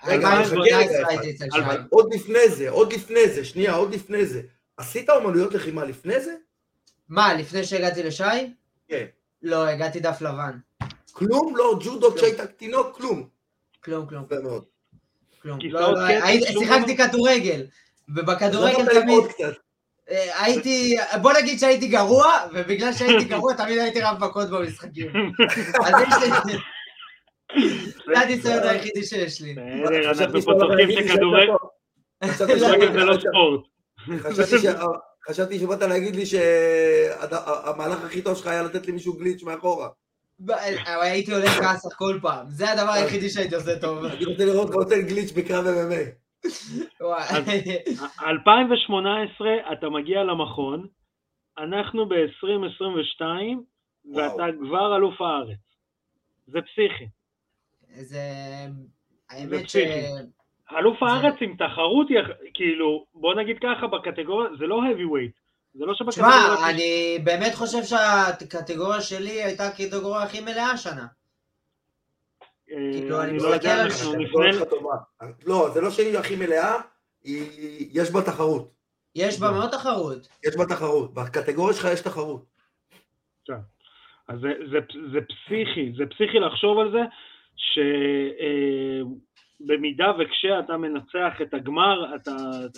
[0.07, 4.43] רגע, 2018 חכה רגע, עוד לפני זה, עוד לפני זה, שנייה, עוד לפני זה.
[4.77, 6.35] עשית אומנויות לחימה לפני זה?
[7.09, 8.55] מה, לפני שהגעתי לשי?
[8.89, 9.05] כן.
[9.43, 10.59] לא, הגעתי דף לבן.
[11.13, 11.57] כלום?
[11.57, 12.97] לא, ג'ודו כשהיית תינוק?
[12.97, 13.29] כלום.
[13.85, 14.65] כלום, כלום, יפה מאוד.
[15.43, 15.59] כלום.
[15.71, 16.01] לא, לא,
[16.61, 16.97] שיחקתי?
[16.97, 17.67] כדורגל,
[18.17, 19.25] ובכדורגל תמיד.
[20.11, 25.13] אה, הייתי, בוא נגיד שהייתי גרוע, ובגלל שהייתי גרוע תמיד הייתי רב מכות במשחקים.
[25.85, 26.57] אז יש לי...
[28.07, 29.55] זה הניסיון היחידי שיש לי.
[30.05, 31.59] אנחנו פה שאתה צוחקים לי שכדורגל שאתה-
[32.25, 33.61] חשבתי לא, זה לא ספורט.
[35.61, 39.89] שבאת להגיד לי שהמהלך הכי טוב שלך היה לתת למישהו גליץ' מאחורה.
[40.41, 40.51] ב-
[41.03, 44.05] הייתי הולך כסח כל פעם, זה הדבר היחידי שהייתי עושה טוב.
[44.05, 46.05] אני רוצה לראות אותך נותן גליץ' בקרב MMA.
[47.01, 47.25] וואי.
[48.23, 50.87] 2018 אתה מגיע למכון,
[51.59, 53.23] אנחנו ב-2022
[54.15, 54.43] ואתה.
[54.61, 55.59] כבר אלוף הארץ.
[56.47, 57.07] זה פסיכי.
[58.01, 58.21] זה...
[59.31, 59.77] האמת ש...
[59.77, 60.01] פסיכי.
[60.79, 62.07] אלוף זה- הארץ עם תחרות,
[62.55, 65.48] כאילו, בוא נגיד ככה, בקטגוריה, זה לא heavyweight.
[65.75, 66.71] זה לא תשמע, שבקטגוריה...
[66.71, 71.07] אני באמת חושב שהקטגוריה שלי הייתה הקטגוריה הכי מלאה השנה.
[72.71, 74.65] אה, כאילו, אני לא יודע, אנחנו נפנה...
[75.47, 76.81] לא, זה לא שהיא הכי מלאה,
[77.25, 78.73] יש בה תחרות.
[79.15, 80.29] יש בה מאוד תחרות.
[80.47, 81.15] יש בה תחרות.
[81.15, 82.45] בקטגוריה שלך יש תחרות.
[84.29, 84.79] אז זה, זה,
[85.13, 87.03] זה פסיכי, זה פסיכי לחשוב על זה,
[89.57, 92.37] שבמידה וכשאתה מנצח את הגמר, אתה,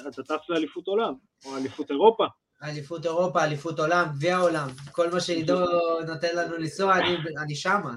[0.08, 1.14] אתה טס לאליפות עולם,
[1.46, 2.26] או אליפות אירופה.
[2.62, 4.68] אליפות אירופה, אליפות עולם, גביע העולם.
[4.92, 5.64] כל מה שעידו
[6.06, 7.94] נותן לנו לנסוע, אני, אני שמה.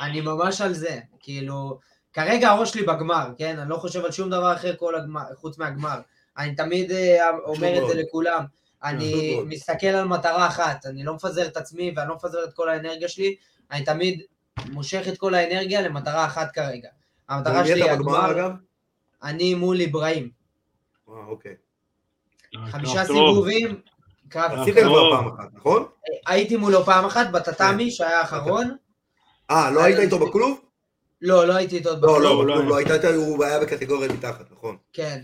[0.00, 1.00] אני ממש על זה.
[1.20, 1.78] כאילו,
[2.12, 3.58] כרגע הראש שלי בגמר, כן?
[3.58, 6.00] אני לא חושב על שום דבר אחר כל הגמר, חוץ מהגמר.
[6.38, 8.02] אני תמיד אה, אומר את זה.
[8.02, 8.44] לכולם.
[8.84, 9.40] אני.
[9.46, 13.08] מסתכל על מטרה אחת, אני לא מפזר את עצמי ואני לא מפזר את כל האנרגיה
[13.08, 13.36] שלי,
[13.70, 14.22] אני תמיד
[14.70, 16.88] מושך את כל האנרגיה למטרה אחת כרגע.
[17.28, 18.50] המטרה שלי היא הגמר?
[19.22, 20.30] אני מול אברהים.
[21.08, 21.54] אה, אוקיי.
[22.70, 23.04] חמישה.
[23.04, 23.80] סיבובים,
[24.36, 25.16] עשיתם כבר טוב.
[25.16, 25.84] פעם אחת, נכון?
[26.26, 27.30] הייתי מולו פעם אחת.
[27.30, 28.76] בטאטאמי, שהיה האחרון.
[29.50, 30.60] אה, לא היית איתו בכלוב?
[31.22, 32.46] לא, לא הייתי איתו עוד לא, בכלוב.
[32.46, 32.64] לא, לא.
[32.64, 34.76] לא היית איתו, הוא היה בקטגוריה מתחת, נכון.
[34.92, 35.20] כן.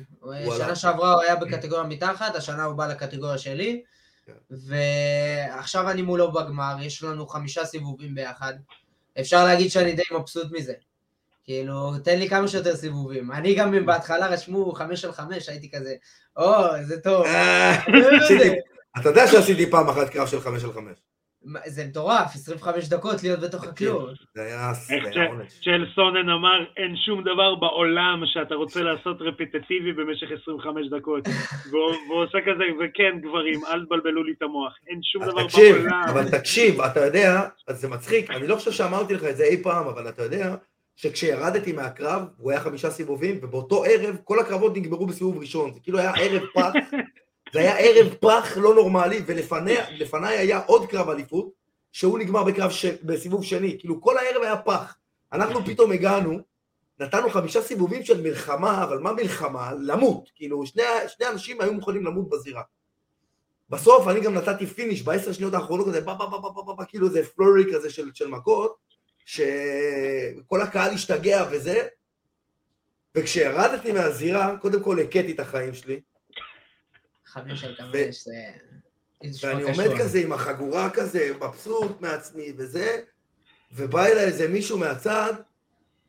[0.56, 3.82] שנה שעברה הוא היה בקטגוריה מתחת, השנה הוא בא לקטגוריה שלי.
[4.26, 4.32] כן.
[4.50, 8.54] ועכשיו אני מולו בגמר, יש לנו חמישה סיבובים ביחד.
[9.20, 10.72] אפשר להגיד שאני די מבסוט מזה.
[11.44, 13.32] כאילו, תן לי כמה שיותר סיבובים.
[13.32, 15.94] אני גם בהתחלה רשמו חמש על חמש, הייתי כזה,
[16.36, 17.26] או, זה טוב.
[19.00, 20.98] אתה יודע שעשיתי פעם אחת קרב של חמש על חמש.
[21.66, 23.64] זה מטורף, 25 דקות להיות בתוך.
[24.34, 25.60] זה היה זה איך היה עונש.
[25.64, 31.28] צ'ל סונן אמר, אין שום דבר בעולם שאתה רוצה לעשות רפטטיבי במשך 25 דקות.
[31.70, 34.74] והוא עושה כזה, וכן גברים, אל תבלבלו לי את המוח.
[34.88, 36.04] אין שום דבר תקשיב, בעולם.
[36.08, 39.62] אבל תקשיב, אתה יודע, אז זה מצחיק, אני לא חושב שאמרתי לך את זה אי
[39.62, 40.54] פעם, אבל אתה יודע
[40.96, 45.98] שכשירדתי מהקרב, הוא היה חמישה סיבובים, ובאותו ערב כל הקרבות נגמרו בסיבוב ראשון, זה כאילו
[45.98, 46.72] היה ערב פח,
[47.52, 51.50] זה היה ערב פח לא נורמלי, ולפניי היה עוד קרב אליפות,
[51.92, 52.84] שהוא נגמר בקרב ש...
[52.86, 54.96] בסיבוב שני, כאילו כל הערב היה פח.
[55.32, 56.38] אנחנו פתאום הגענו,
[57.00, 59.72] נתנו חמישה סיבובים של מלחמה, אבל מה מלחמה?
[59.80, 62.62] למות, כאילו שני, שני אנשים היו מוכנים למות בזירה.
[63.70, 66.84] בסוף אני גם נתתי פיניש בעשר שניות האחרונות כזה, בא בא בא בא בא בא
[66.88, 68.76] כאילו איזה פלורי כזה של, של מכות,
[69.24, 71.86] שכל הקהל השתגע וזה,
[73.14, 76.00] וכשירדתי מהזירה, קודם כל הכיתי את החיים שלי,
[77.28, 78.32] חמש על חמש, זה...
[79.30, 79.98] זה ואני עומד.
[79.98, 83.00] כזה עם החגורה כזה, מבסוט מעצמי וזה,
[83.72, 85.32] ובא אליי איזה מישהו מהצד,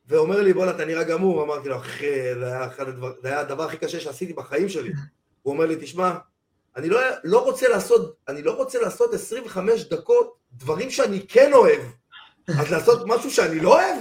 [0.08, 3.40] ואומר לי, בואנה, אתה נראה גמור, אמרתי לו, אחי, זה היה, אחד הדבר, זה היה
[3.40, 4.92] הדבר הכי קשה שעשיתי בחיים שלי.
[5.44, 6.16] הוא אומר לי, תשמע,
[6.76, 11.82] אני לא, לא רוצה לעשות, אני לא רוצה לעשות 25 דקות דברים שאני כן אוהב.
[12.48, 13.98] אז לעשות משהו שאני לא אוהב?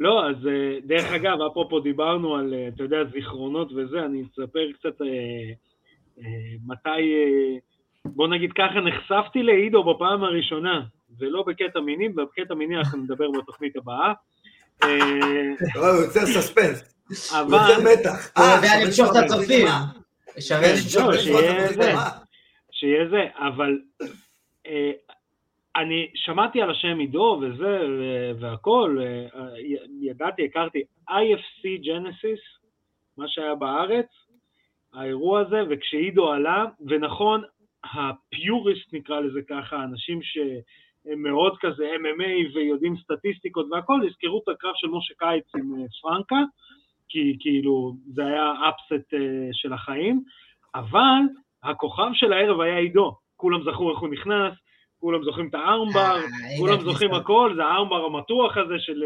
[0.00, 4.72] לא, אז אה, דרך אגב, אפרופו דיברנו על, אה, אתה יודע, זיכרונות וזה, אני אספר
[4.78, 5.06] קצת אה,
[6.18, 6.24] אה,
[6.66, 7.56] מתי, אה,
[8.04, 10.82] בוא נגיד ככה, נחשפתי לעידו בפעם הראשונה,
[11.18, 14.12] ולא בקטע מיני, בקטע מיני אנחנו נדבר בתוכנית הבאה.
[14.82, 14.88] אה,
[15.70, 18.32] אתה רואה, הוא יוצר סספנס, הוא אבל, יוצר מתח.
[18.36, 19.66] הוא אה, יודע למשוך את הצופים.
[19.66, 19.72] כן,
[20.36, 21.82] את שיהיה הצופים.
[21.82, 21.92] זה.
[22.70, 23.78] שיהיה זה, אבל
[25.80, 27.80] אני שמעתי על השם עידו וזה
[28.40, 32.40] והכל, אה, י- ידעתי, הכרתי IFC ג'נסיס,
[33.18, 34.06] מה שהיה בארץ,
[34.94, 37.42] האירוע הזה, וכשעידו עלה, ונכון,
[37.84, 44.72] הפיוריסט נקרא לזה ככה, אנשים שהם מאוד כזה MMA ויודעים סטטיסטיקות והכל, יזכרו את הקרב
[44.76, 46.42] של משה קיץ עם אה, פרנקה,
[47.08, 49.14] כי כאילו זה היה אפסט
[49.52, 50.22] של החיים,
[50.74, 51.20] אבל
[51.62, 54.54] הכוכב של הערב היה עידו, כולם זכרו איך הוא נכנס,
[55.00, 56.22] כולם זוכרים את הארמבר, אה,
[56.58, 57.14] כולם זוכרים.
[57.14, 59.04] הכל, זה הארמבר המתוח הזה של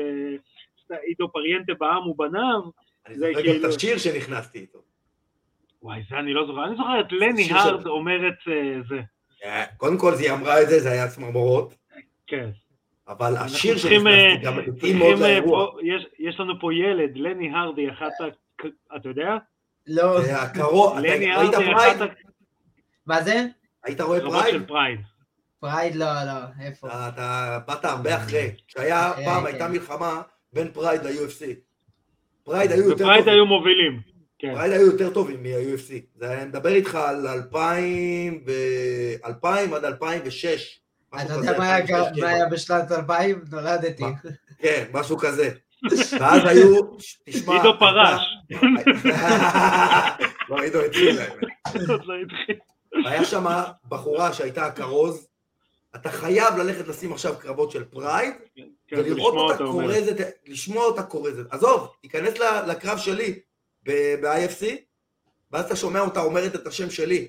[0.91, 2.61] אה, עידו פריאנטה בעם ובניו,
[3.07, 4.79] אני זה זוכר גם את כאילו- השיר שנכנסתי איתו.
[5.83, 9.01] וואי, זה אני לא זוכר, אני זוכר את לני הארד של- אומרת אה, זה.
[9.77, 11.75] קודם כל, היא אמרה את זה, זה היה צמרמורות,
[12.27, 12.51] כן.
[13.09, 15.71] אבל השיר שנכנסתי גם התאים מאוד לאירוע.
[15.83, 18.25] יש- יש לנו פה ילד, לני הארד, אחת ה...
[18.97, 19.37] אתה יודע?
[19.87, 22.11] לא, זה הקרוב, אתה לני ראית Pride?
[23.07, 23.45] מה זה?
[23.85, 24.21] היית רואה
[24.67, 25.01] Pride?
[25.65, 25.95] Pride.
[25.95, 26.33] לא, לא,
[26.67, 26.89] איפה?
[27.09, 28.51] אתה- באת הרבה אחרי.
[28.69, 29.47] כשהיה, כן, פעם כן.
[29.47, 30.23] הייתה מלחמה
[30.53, 31.45] בין Pride ל-UFC.
[32.45, 33.35] פרייד היו יותר ו-Pride טובים.
[33.35, 34.01] היו מובילים.
[34.39, 34.55] כן.
[34.55, 35.93] Pride היו יותר טובים מה-UFC.
[36.15, 38.53] זה אני מדבר איתך על 2000 ו...
[39.27, 40.81] 2000 עד 2006.
[41.13, 43.45] משהו אתה יודע מה היה- 2006, מה היה בשנת 2000?
[43.51, 44.03] נולדתי.
[44.03, 44.11] מה?
[44.59, 45.51] כן, משהו כזה.
[46.21, 46.81] ואז היו,
[47.25, 47.55] תשמע...
[47.55, 48.23] עידו פרש.
[50.49, 51.19] לא, עידו התחיל
[52.05, 52.57] לא התחיל.
[53.07, 53.45] היה שם
[53.89, 55.29] בחורה שהייתה הכרוז,
[55.95, 59.65] אתה חייב ללכת לשים עכשיו קרבות של Pride, כן, ולראות לשמוע אותה.
[59.65, 61.47] כורזת, לשמוע אותה כורזת.
[61.51, 63.41] עזוב, תיכנס לקרב שלי
[63.83, 64.65] ב-IFC,
[65.51, 67.29] ואז אתה שומע אותה אומרת את השם שלי.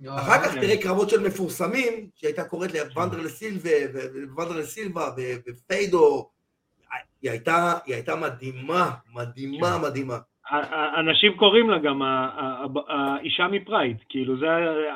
[0.00, 0.60] לא, אחר כך כן.
[0.60, 3.70] תראה קרבות של מפורסמים, שהייתה קוראת לוונדרליי סילבה,
[4.34, 6.30] וונדרליי סילבה, ו- ופיידור.
[7.22, 10.18] היא הייתה, היא הייתה מדהימה, מדהימה, מדהימה.
[10.98, 12.02] אנשים קוראים לה גם
[12.88, 14.46] האישה מפרייד, כאילו זה,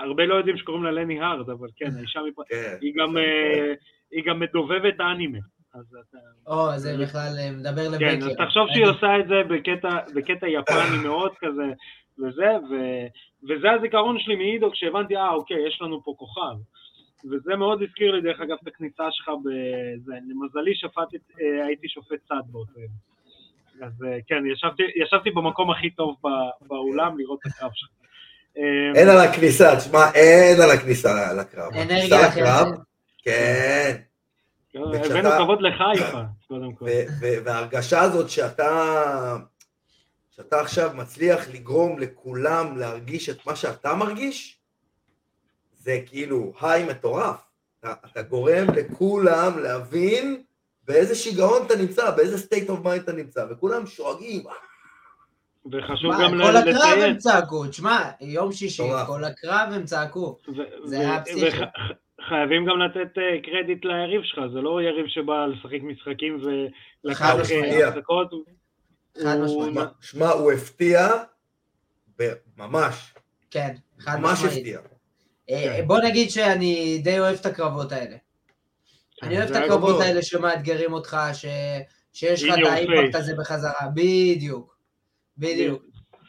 [0.02, 2.76] הרבה לא יודעים שקוראים לה לני הארד, אבל כן, האישה מפרייד, כן.
[2.80, 3.74] היא גם, אה,
[4.10, 7.98] היא גם מדובבת אתה, או, זה בכלל אה, מדבר לבקר.
[7.98, 9.42] כן, אז תחשוב שהיא עושה את זה
[10.14, 11.72] בקטע, יפני מאוד כזה,
[12.18, 12.56] וזה,
[13.48, 16.56] וזה הזיכרון שלי מעידו כשהבנתי, אה, אוקיי, יש לנו פה כוכב.
[17.30, 20.14] וזה מאוד הזכיר לי, דרך אגב, את הכניסה שלך בזה.
[20.28, 23.10] למזלי, שפטתי, אה, הייתי שופט צד באותו יום.
[23.83, 26.29] אז אה, כן, ישבתי, ישבתי במקום הכי טוב ב-
[26.69, 27.88] באולם לראות את הקרב שלך.
[28.59, 28.62] אה,
[29.01, 31.73] אין על הכניסה, תשמע, אין על הכניסה לקרב.
[31.75, 32.66] אנרגיה לקרב.
[33.23, 33.97] כן.
[34.93, 36.85] וכשאתה- הבאנו כבוד לחיפה, קודם כל.
[37.45, 39.37] וההרגשה הזאת שאתה,
[40.31, 44.59] שאתה עכשיו מצליח לגרום לכולם להרגיש את מה שאתה מרגיש,
[45.79, 47.37] זה כאילו היי מטורף.
[47.81, 50.43] אתה, אתה גורם לכולם להבין
[50.90, 54.42] באיזה שיגעון אתה נמצא, באיזה state of mind אתה נמצא, וכולם שואגים.
[55.72, 58.83] וחשוב מה, גם כל הקרב הם לציין, צעקו, תשמע, יום שישי.
[59.07, 60.38] כל הקרב הם צעקו.
[60.48, 60.53] ו-
[60.88, 61.59] זה ו- היה פסיכי.
[61.62, 61.68] וח-
[62.29, 66.38] חייבים גם לתת אה, קרדיט ליריב שלך, זה לא יריב שבא לשחק משחקים
[67.05, 67.88] ולקח אה.
[67.88, 68.31] הפסקות.
[69.22, 69.88] חד הוא- משמעית.
[70.00, 71.09] שמע, הוא הפתיע,
[72.59, 73.14] ממש,
[73.50, 74.57] כן, חד ממש משמעית.
[74.59, 74.79] הפתיע.
[75.50, 75.87] אה, כן.
[75.87, 78.16] בוא נגיד שאני די אוהב את הקרבות האלה.
[79.22, 80.00] אני אוהב את הקרבות.
[80.00, 81.44] האלה שמאתגרים אותך, ש-
[82.12, 83.14] שיש לך את האימפקט.
[83.14, 83.88] הזה בחזרה.
[83.94, 84.76] בדיוק.
[85.38, 85.83] בדיוק.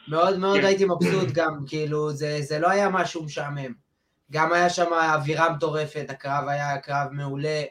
[0.08, 0.66] מאוד מאוד כן.
[0.66, 3.72] הייתי מבסוט גם, כאילו, זה זה לא היה משהו משעמם.
[4.30, 7.62] גם היה שם אווירה מטורפת, הקרב היה קרב מעולה.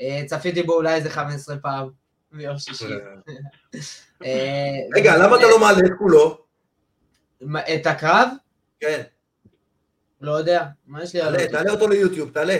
[0.00, 1.88] אה, צפיתי בו אולי איזה 15 פעם
[2.32, 2.84] ביום שישי.
[4.24, 6.44] אה, רגע, למה אתה לא מעלה את כולו?
[7.74, 8.28] את הקרב?
[8.80, 9.02] כן,
[10.20, 10.64] לא יודע.
[10.86, 11.50] מה יש לי תעלה, לעלות?
[11.50, 12.56] תעלה אותו ליוטיוב, תעלה.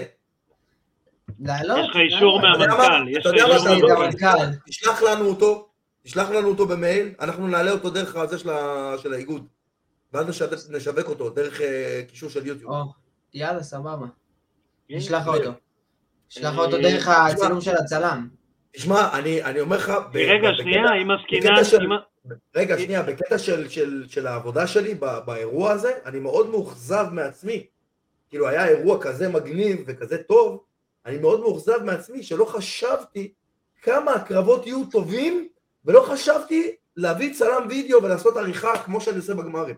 [1.41, 1.79] לעלות?
[1.79, 2.41] יש לך אישור?
[2.41, 3.35] מהמנכ"ל, יש לך?
[3.35, 4.27] אישור יש לי את מהמנכ"ל.
[4.27, 4.59] המנכ"ל.
[4.69, 5.69] תשלח לנו אותו,
[6.03, 9.47] תשלח לנו אותו במייל, אנחנו נעלה אותו דרך הזה של, האיגוד.
[10.13, 10.27] ואז
[10.71, 12.73] נשווק, אותו דרך אה, קישור של יוטיוב.
[13.35, 14.07] יאללה, סבבה.
[14.91, 15.51] נשלח אותו.
[16.31, 18.29] נשלח אה, אותו דרך הצילום של הצלם.
[18.73, 19.93] תשמע, אני, אני אומר לך...
[20.15, 21.97] רגע, שנייה, עם הזקינה, בקטע של- עם ה-
[22.57, 27.67] רגע, שנייה, בקטע של, של, של העבודה שלי ב- באירוע הזה, אני מאוד מאוכזב מעצמי.
[28.29, 30.65] כאילו, היה אירוע כזה מגניב וכזה טוב,
[31.07, 33.33] אני מאוד מאוכזב מעצמי שלא חשבתי
[33.83, 35.49] כמה הקרבות יהיו טובים,
[35.85, 39.77] ולא חשבתי להביא צלם וידאו ולעשות עריכה כמו שאני עושה בגמרים.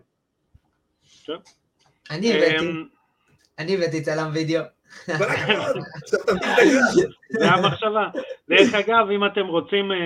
[2.09, 2.85] אני הבאתי, אמ,
[3.59, 4.63] אני הבאתי צלם וידאו.
[7.39, 8.09] זה המחשבה.
[8.49, 9.97] דרך אגב, אם אתם רוצים אה,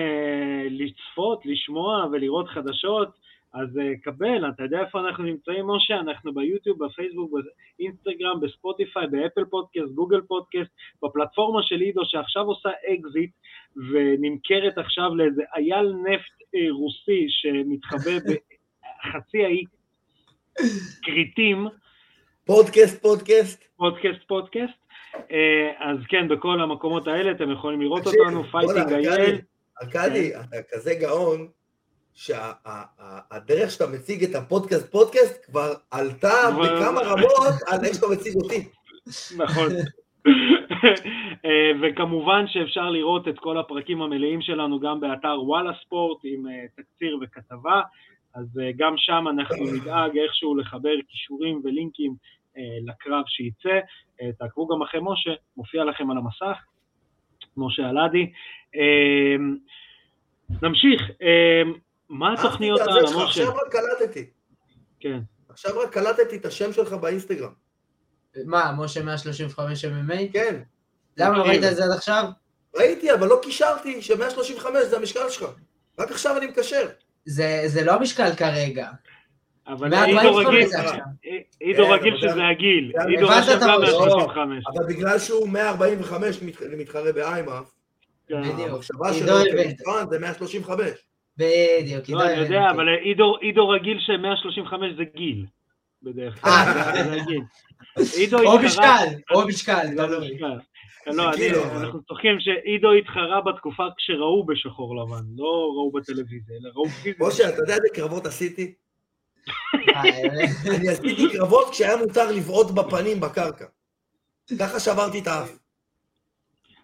[0.70, 3.10] לצפות, לשמוע ולראות חדשות,
[3.54, 6.00] אז אה, קבל, אתה יודע איפה אנחנו נמצאים, משה?
[6.00, 7.32] אנחנו ביוטיוב, בפייסבוק,
[7.78, 10.72] באינסטגרם, בספוטיפיי, באפל פודקאסט, גוגל פודקאסט,
[11.04, 13.32] בפלטפורמה של עידו שעכשיו עושה אקזיט
[13.76, 19.64] ונמכרת עכשיו לאיזה אייל נפט אה, רוסי שמתחבא בחצי האי
[21.04, 21.68] כריתים,
[22.46, 23.64] פודקאסט, פודקאסט.
[23.78, 24.74] פודקאסט פודקאסט.
[25.32, 29.42] אה, אז כן, בכל המקומות האלה אתם יכולים לראות אותנו, fighting אייל.
[29.82, 31.48] ארכדי, ארכדי, אתה כזה גאון,
[32.16, 38.70] שהדרך שאתה מציג את הפודקאסט פודקאסט כבר עלתה בכמה רמות על איך שאתה מציג אותי.
[39.38, 39.70] נכון.
[41.46, 46.66] אה, וכמובן שאפשר לראות את כל הפרקים המלאים שלנו גם באתר וואלה ספורט עם אה,
[46.76, 47.82] תקציר וכתבה,
[48.36, 52.16] אז אה, גם שם אנחנו נדאג איכשהו לחבר כישורים ולינקים
[52.86, 53.80] לקרב שייצא.
[54.40, 56.64] תעקבו גם אחרי משה, מופיע לכם על המסך,
[57.58, 58.32] משה אלעדי.
[60.62, 61.02] נמשיך,
[62.14, 63.24] מה התוכניות הלאה, משה?
[63.24, 64.26] עכשיו רק קלטתי.
[65.00, 65.20] כן.
[65.50, 67.52] עכשיו רק קלטתי את השם שלך באינסטגרם.
[68.46, 70.34] מה, משה 135 MMA?
[70.34, 70.62] כן.
[71.18, 71.44] למה לא.
[71.44, 72.24] ראית את זה עד עכשיו?
[72.76, 75.46] ראיתי, אבל לא קישרתי ש-135 זה המשקל שלך.
[76.00, 76.88] רק עכשיו אני מקשר.
[77.26, 78.88] זה זה לא המשקל כרגע.
[79.68, 81.00] אבל 145 עידו רגיל, עכשיו.
[81.60, 83.90] עידו כן, רגיל שזה זה- הגיל, עידו רשם גם הראש.
[83.90, 84.64] 135.
[84.68, 87.72] אבל בגלל שהוא 145 מת- מתחרה באיימאף,
[88.28, 88.36] כן.
[88.44, 89.36] המחשבה שלו
[90.10, 90.90] זה 135.
[91.38, 95.46] בדיוק, לא, אני יודע, אבל עידו- עידו רגיל ש-135 זה גיל,
[96.04, 97.04] בדרך כלל, אה.
[98.18, 100.38] עידו או משקל, או משקל, לא, תלוי.
[101.08, 106.70] לא, אני- כאילו, אנחנו צוחקים שאידו התחרה בתקופה כשראו בשחור לבן, לא ראו בטלוויזיה, אלא
[106.76, 107.22] ראו פיזית.
[107.22, 108.74] משה, אתה יודע איזה קרבות עשיתי?
[109.96, 110.02] אה.
[110.76, 113.66] אני עשיתי קרבות כשהיה מותר לבעוט בפנים בקרקע.
[114.60, 115.58] ככה שברתי את האף.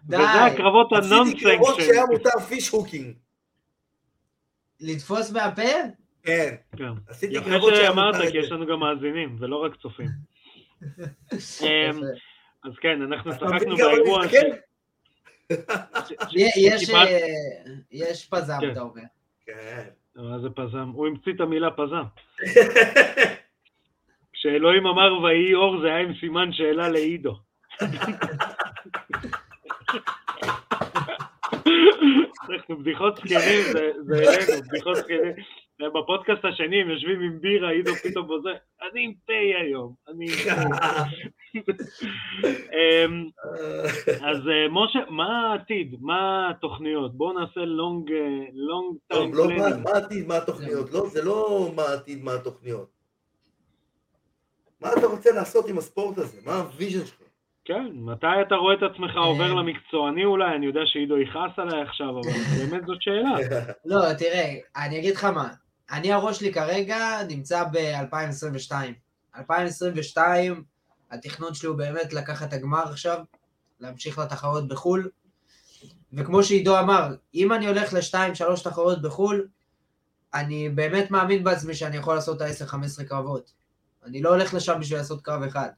[0.04, 1.82] די, וזה הקרבות עשיתי הנונסנס קרבות של...
[1.82, 3.14] כשהיה מותר fish hooking.
[4.80, 5.62] לתפוס מהפה?
[6.24, 6.56] כן.
[6.78, 6.92] כן.
[7.32, 8.32] יפה שאמרת.
[8.32, 10.10] כי יש לנו גם מאזינים, ולא רק צופים.
[11.62, 12.02] אמ.
[12.64, 14.34] אז כן, אנחנו צחקנו אני באירוע ש...
[14.34, 14.48] מסתכל?
[16.30, 17.18] ש- יש, אה,
[17.92, 18.72] יש פזם, כן.
[18.72, 19.02] אתה אומר.
[19.46, 19.84] כן.
[20.16, 20.90] מה זה פזם?
[20.94, 22.04] הוא המציא את המילה פזם.
[24.34, 27.40] כשאלוהים אמר ויהי אור זה היה עם סימן שאלה לעידו.
[31.82, 32.39] אנחנו
[32.80, 33.80] בדיחות זקנים, זה
[34.14, 35.34] אלינו, בדיחות זקנים.
[35.80, 38.50] בפודקאסט השני הם יושבים עם בירה, עידו פתאום בזה,
[38.92, 41.04] אני עם תה היום, אני עם תה.
[42.76, 43.30] אמ,
[44.22, 45.96] אז אה, משה, מה העתיד?
[46.02, 47.16] מה התוכניות?
[47.18, 48.12] בואו נעשה long
[48.54, 49.84] long time לא מה- planning.
[49.84, 50.92] מה העתיד, מה התוכניות.
[50.92, 52.90] לא, זה לא מה העתיד, מה התוכניות.
[54.82, 56.42] מה אתה רוצה לעשות עם הספורט הזה?
[56.46, 57.19] מה ה vision שלך?
[57.70, 59.62] כן, מתי אתה רואה את עצמך עובר אה.
[59.62, 60.56] למקצועני אולי?
[60.56, 63.36] אני יודע שעידו יכעס עליי עכשיו, אבל באמת זאת שאלה.
[63.86, 65.50] לא, תראה, אני אגיד לך מה.
[65.92, 66.98] אני, הראש שלי כרגע
[67.30, 68.72] נמצא ב-2022.
[69.38, 70.64] 2022,
[71.12, 73.20] התכנון שלי הוא באמת לקחת את הגמר עכשיו,
[73.80, 75.10] להמשיך לתחרות בחו"ל.
[76.14, 79.48] וכמו שעידו אמר, אם אני הולך לשתיים, שלוש תחרות בחו"ל,
[80.34, 83.52] אני באמת מאמין בעצמי שאני יכול לעשות את ה-10-15 קרבות.
[84.06, 85.70] אני לא הולך לשם בשביל לעשות קרב אחד.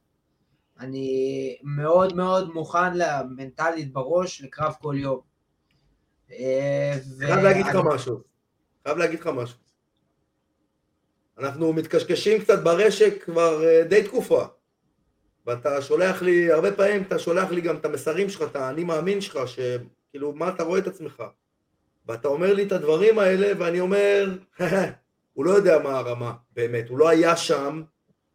[0.80, 2.92] אני מאוד מאוד מוכן
[3.36, 5.20] מנטלית בראש לקרב כל יום.
[6.32, 8.20] אה, חייב להגיד לך משהו.
[8.84, 9.58] חייב להגיד לך משהו.
[11.38, 14.44] אנחנו מתקשקשים קצת ברשת כבר אה, די תקופה.
[15.46, 19.20] ואתה שולח לי, הרבה פעמים אתה שולח לי גם את המסרים שלך, את האני מאמין
[19.20, 21.22] שלך, שכאילו, מה אתה רואה את עצמך?
[22.06, 24.38] ואתה אומר לי את הדברים האלה, ואני אומר,
[25.34, 27.82] הוא לא יודע מה הרמה, באמת, הוא לא היה שם,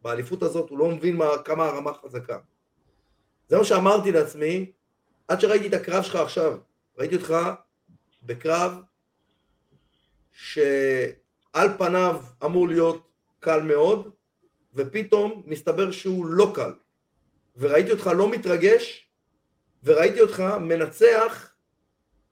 [0.08, 2.38] באליפות הזאת, הוא לא מבין מה, כמה הרמה חזקה.
[3.48, 4.72] זה מה שאמרתי לעצמי,
[5.28, 6.58] עד שראיתי את הקרב שלך עכשיו.
[6.98, 7.34] ראיתי אותך
[8.22, 8.72] בקרב
[10.32, 13.08] שעל פניו אמור להיות
[13.40, 14.10] קל מאוד,
[14.74, 16.72] ופתאום מסתבר שהוא לא קל.
[17.56, 19.08] וראיתי אותך לא מתרגש,
[19.84, 21.52] וראיתי אותך מנצח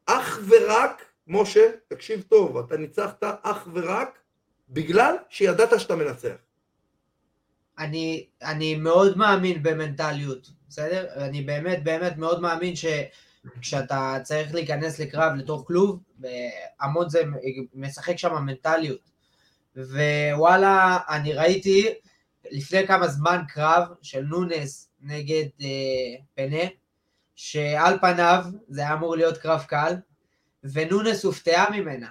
[0.06, 4.18] אך ורק, משה, תקשיב טוב, אתה ניצחת אך ורק
[4.68, 6.45] בגלל שידעת שאתה מנצח.
[7.78, 11.06] אני, אני מאוד מאמין במנטליות, בסדר?
[11.16, 16.00] אני באמת באמת מאוד מאמין שכשאתה צריך להיכנס לקרב לתוך כלוב,
[16.80, 17.22] המון זה
[17.74, 19.10] משחק שם מנטליות.
[19.76, 21.88] ווואלה, אני ראיתי
[22.50, 25.68] לפני כמה זמן קרב של נונס נגד אה,
[26.34, 26.64] פנה,
[27.34, 29.94] שעל פניו זה היה אמור להיות קרב קל,
[30.64, 32.08] ונונס הופתעה ממנה.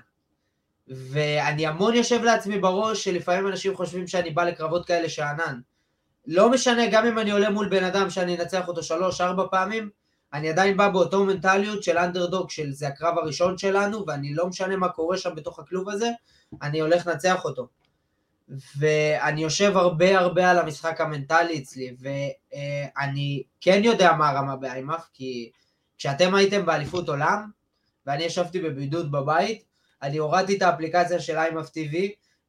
[0.87, 5.59] ואני המון יושב לעצמי בראש שלפעמים אנשים חושבים שאני בא לקרבות כאלה שאנן.
[6.27, 9.89] לא משנה, גם אם אני עולה מול בן אדם שאני אנצח אותו שלוש, ארבע פעמים,
[10.33, 14.75] אני עדיין בא באותו מנטליות של אנדרדוג, של זה הקרב הראשון שלנו, ואני לא משנה
[14.75, 16.09] מה קורה שם בתוך הכלוב הזה,
[16.61, 17.67] אני הולך לנצח אותו.
[18.77, 25.51] ואני יושב הרבה הרבה על המשחק המנטלי אצלי, ואני כן יודע מה הרמה באיימאף, כי
[25.97, 27.49] כשאתם הייתם באליפות עולם,
[28.05, 29.63] ואני ישבתי בבידוד בבית,
[30.01, 31.95] אני הורדתי את האפליקציה של איימאף TV,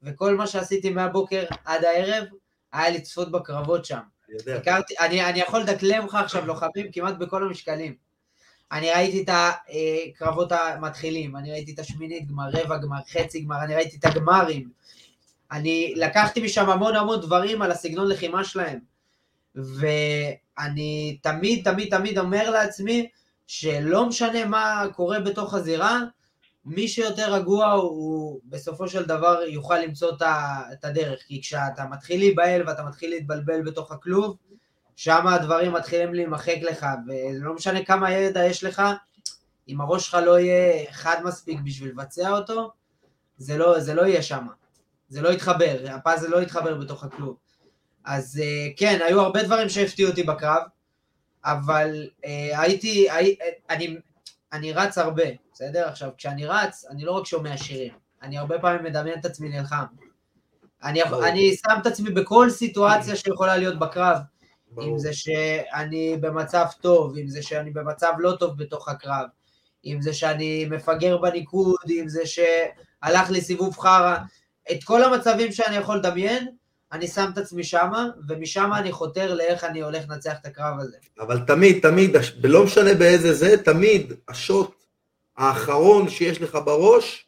[0.03, 2.25] וכל מה שעשיתי מהבוקר עד הערב,
[2.73, 3.99] היה לצפות בקרבות שם.
[4.29, 4.57] אני יודע.
[4.57, 7.95] הכרתי, אני, אני יכול לדקלם לך עכשיו לוחמים כמעט בכל המשקלים.
[8.73, 13.75] אני ראיתי את הקרבות המתחילים, אני ראיתי את השמינית גמר, רבע גמר, חצי גמר, אני
[13.75, 14.69] ראיתי את הגמרים.
[15.53, 18.79] אני לקחתי משם המון המון דברים על הסגנון לחימה שלהם.
[19.55, 23.09] ואני תמיד תמיד תמיד אומר לעצמי,
[23.47, 26.01] שלא משנה מה קורה בתוך הזירה,
[26.67, 30.23] מי שיותר רגוע הוא בסופו של דבר יוכל למצוא את
[30.73, 34.37] את הדרך, כי כשאתה מתחיל להיבהל ואתה מתחיל להתבלבל בתוך הכלוב,
[34.97, 38.83] שם הדברים מתחילים להימחק לך, ולא משנה כמה ידע יש לך,
[39.69, 42.71] אם הראש שלך לא יהיה חד מספיק בשביל לבצע אותו,
[43.39, 44.47] זה לא, זה לא יהיה שם,
[45.09, 47.37] זה לא יתחבר, הפאזל לא יתחבר בתוך הכלוב.
[48.05, 50.63] אז אה, כן, היו הרבה דברים שהפתיעו אותי בקרב,
[51.45, 53.37] אבל אה, הייתי, הי,
[53.71, 53.97] אני,
[54.53, 55.89] אני רץ הרבה, בסדר?
[55.89, 57.93] עכשיו, כשאני רץ, אני לא רק שומע שירים,
[58.23, 59.85] אני הרבה פעמים מדמיין את עצמי נלחם.
[60.85, 61.03] אני.
[61.03, 64.19] אני שם את עצמי בכל סיטואציה שיכולה להיות בקרב,
[64.71, 64.89] ברור.
[64.89, 69.27] אם זה שאני במצב טוב, אם זה שאני במצב לא טוב בתוך הקרב,
[69.85, 74.17] אם זה שאני מפגר בניקוד, אם זה שהלך לי סיבוב חרא,
[74.73, 76.49] את כל המצבים שאני יכול לדמיין,
[76.93, 80.97] אני שם את עצמי שמה, ומשם אני חותר לאיך אני הולך לנצח את הקרב הזה.
[81.21, 84.85] אבל תמיד, תמיד, לא משנה באיזה זה, תמיד השוט
[85.37, 87.27] האחרון שיש לך בראש,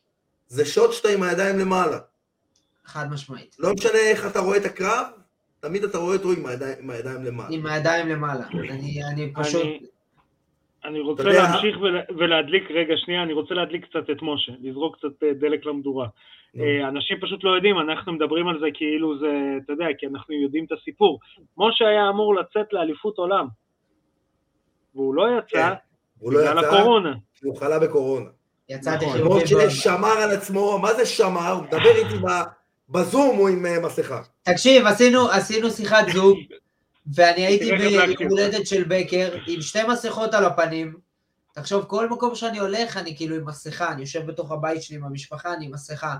[0.49, 1.99] זה שוט שאתה עם הידיים למעלה.
[2.85, 3.57] חד משמעית.
[3.59, 5.07] לא משנה איך אתה רואה את הקרב,
[5.61, 7.49] תמיד אתה רואה אותו עם הידיים, עם הידיים למעלה.
[7.57, 8.45] עם הידיים למעלה.
[8.71, 9.63] אני, אני פשוט...
[9.63, 9.81] אני-
[10.89, 14.97] אני רוצה יודע- להמשיך ול- ולהדליק, רגע שנייה, אני רוצה להדליק קצת את משה, לזרוק
[14.97, 16.09] קצת אה, דלק למדורה.
[16.61, 19.27] אה, אנשים פשוט לא יודעים, אנחנו מדברים על זה כאילו זה,
[19.65, 21.19] אתה יודע, כי אנחנו יודעים את הסיפור.
[21.59, 23.47] משה היה אמור לצאת לאליפות עולם,
[24.95, 25.75] והוא לא יצא כן,
[26.19, 27.13] הוא לא בגלל יצא, הקורונה.
[27.35, 28.27] כי הוא חלה בקורונה.
[28.69, 29.17] יצאתי נכון.
[29.19, 29.45] חיובי.
[29.45, 31.51] משה שמר על עצמו, מה זה שמר?
[31.53, 32.49] הוא מדבר איתי ב-
[32.89, 34.21] בזום, הוא עם אה, מסכה.
[34.43, 36.39] תקשיב, עשינו, עשינו שיחת זום,
[37.15, 38.31] ואני הייתי תראה איך ביום להקשיב.
[38.31, 40.99] הולדת של בקר, עם שתי מסכות על הפנים.
[41.55, 45.05] תחשוב, כל מקום שאני הולך, אני כאילו עם מסכה, אני יושב בתוך הבית שלי עם
[45.05, 46.17] המשפחה, אני עם מסכה.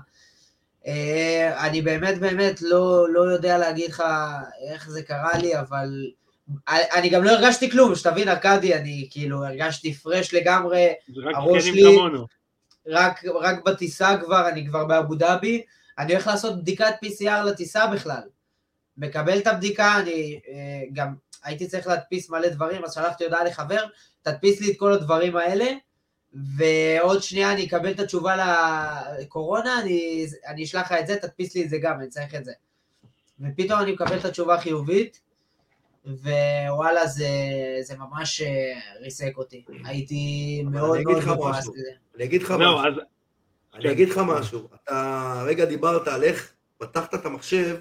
[0.87, 4.03] אה, אני באמת באמת לא, לא יודע להגיד לך
[4.69, 5.89] איך זה קרה לי, אבל
[6.67, 10.87] אני גם לא הרגשתי כלום, שתבין, ארכדי, אני כאילו הרגשתי פרש לגמרי,
[11.35, 12.25] הראש כמונו.
[12.87, 15.61] רק, רק בטיסה כבר, אני כבר באבו דאבי,
[15.99, 18.21] אני הולך לעשות בדיקת PCR לטיסה בכלל.
[18.99, 23.85] מקבל את הבדיקה, אני אה, גם הייתי צריך להדפיס מלא דברים, אז שלחתי הודעה לחבר,
[24.21, 25.65] תדפיס לי את כל הדברים האלה,
[26.57, 28.35] ועוד שנייה אני אקבל את התשובה
[29.19, 32.45] לקורונה, אני, אני אשלח לך את זה, תדפיס לי את זה גם, אני צריך את
[32.45, 32.51] זה.
[33.39, 35.21] ופתאום אני מקבל את התשובה החיובית,
[36.05, 37.27] ווואלה, זה,
[37.81, 39.63] זה ממש אה, ריסק אותי.
[39.85, 41.73] הייתי מאוד מאוד מבואס משהו.
[41.73, 41.89] מזה.
[42.15, 43.01] אני אגיד לך זהו, משהו.
[43.73, 47.77] אני אגיד לך משהו, אתה רגע דיברת על איך פתחת את המחשב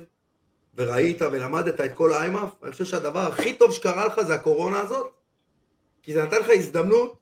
[0.79, 5.13] וראית ולמדת את כל האיימאף, אני חושב שהדבר הכי טוב שקרה לך זה הקורונה הזאת,
[6.03, 7.19] כי זה נתן לך הזדמנות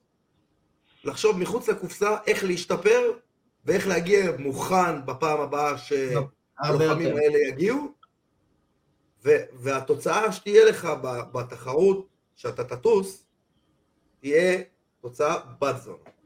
[1.03, 3.11] לחשוב מחוץ לקופסה איך להשתפר
[3.65, 7.17] ואיך להגיע מוכן בפעם הבאה שהלוחמים.
[7.17, 7.93] האלה יגיעו,
[9.25, 10.87] ו- והתוצאה שתהיה לך
[11.33, 13.25] בתחרות שאתה תטוס,
[14.19, 14.61] תהיה
[15.01, 16.16] תוצאה בת זונה.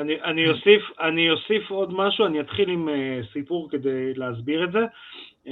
[0.00, 4.72] אני, אני, אוסיף, אני אוסיף עוד משהו, אני אתחיל עם uh, סיפור כדי להסביר את
[4.72, 4.84] זה.
[5.46, 5.50] Uh,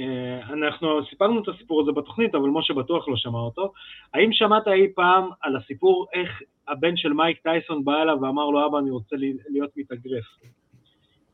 [0.53, 3.73] אנחנו סיפרנו את הסיפור הזה בתוכנית, אבל משה בטוח לא שמע אותו.
[4.13, 8.65] האם שמעת אי פעם על הסיפור איך הבן של מייק טייסון בא אליו ואמר לו,
[8.65, 9.15] אבא, אני רוצה
[9.49, 10.25] להיות מתאגרף?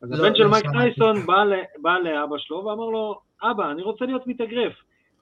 [0.02, 0.78] אז לא, הבן של לא מייק שמעתי.
[0.78, 1.44] טייסון בא,
[1.82, 4.72] בא לאבא שלו ואמר לו, אבא, אני רוצה להיות מתאגרף.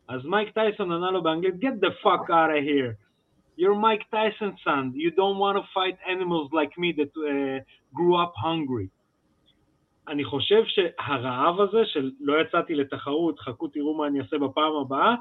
[0.08, 3.08] אז מייק טייסון ענה לו באנגלית, get the fuck out of here.
[3.58, 4.92] You're Mike Tyson's son.
[4.94, 7.58] You don't want to fight animals like me that uh,
[7.94, 8.88] grew up hungry.
[10.08, 15.14] אני חושב שהרעב הזה של לא יצאתי לתחרות, חכו תראו מה אני אעשה בפעם הבאה,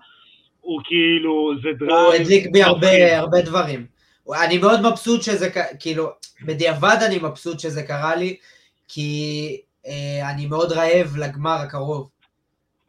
[0.61, 2.06] הוא כאילו, זה drive.
[2.05, 2.63] הוא הדליק בי.
[2.63, 3.86] הרבה, הרבה דברים.
[4.43, 5.49] אני מאוד מבסוט שזה,
[5.80, 6.07] כאילו,
[6.45, 8.38] בדיעבד אני מבסוט שזה קרה לי,
[8.88, 12.09] כי אה, אני מאוד רעב לגמר הקרוב.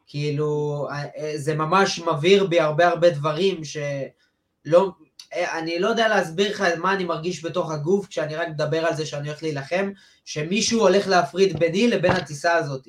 [0.07, 4.91] כאילו, אה, אה, זה ממש מבעיר בי הרבה הרבה דברים שלא,
[5.33, 9.05] אני לא יודע להסביר לך מה אני מרגיש בתוך הגוף כשאני רק מדבר על זה
[9.05, 9.91] שאני הולך להילחם,
[10.25, 12.87] שמישהו הולך להפריד ביני לבין הטיסה הזאת.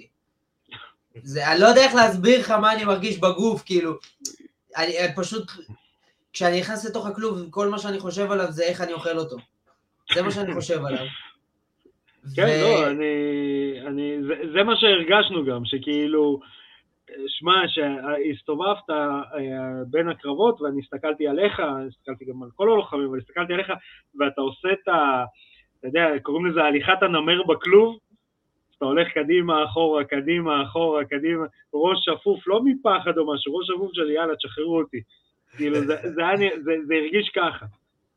[1.22, 3.93] זה, אני לא יודע איך להסביר לך מה אני מרגיש בגוף, כאילו,
[4.76, 5.51] אני, אני פשוט,
[6.32, 9.36] כשאני נכנס לתוך הכלוב, כל מה שאני חושב עליו זה איך אני אוכל אותו.
[10.14, 11.07] זה מה שאני חושב עליו.
[12.36, 13.05] כן, לא, אני,
[13.86, 16.41] אני, זה, זה מה שהרגשנו גם, שכאילו,
[17.27, 19.23] שמע, שהסתובבת אה,
[19.91, 23.73] בין הקרבות, ואני הסתכלתי עליך, הסתכלתי גם על כל הלוחמים, אבל הסתכלתי עליך,
[24.19, 25.25] ואתה עושה את ה...
[25.79, 27.99] אתה יודע, קוראים לזה הליכת הנמר בכלוב,
[28.77, 31.45] אתה הולך קדימה, אחורה, קדימה, אחורה, קדימה,
[31.75, 35.01] ראש שפוף, לא מפחד או משהו, ראש שפוף של יאללה, תשחררו אותי.
[35.57, 36.23] כאילו, זה, זה,
[36.63, 37.67] זה, זה הרגיש ככה.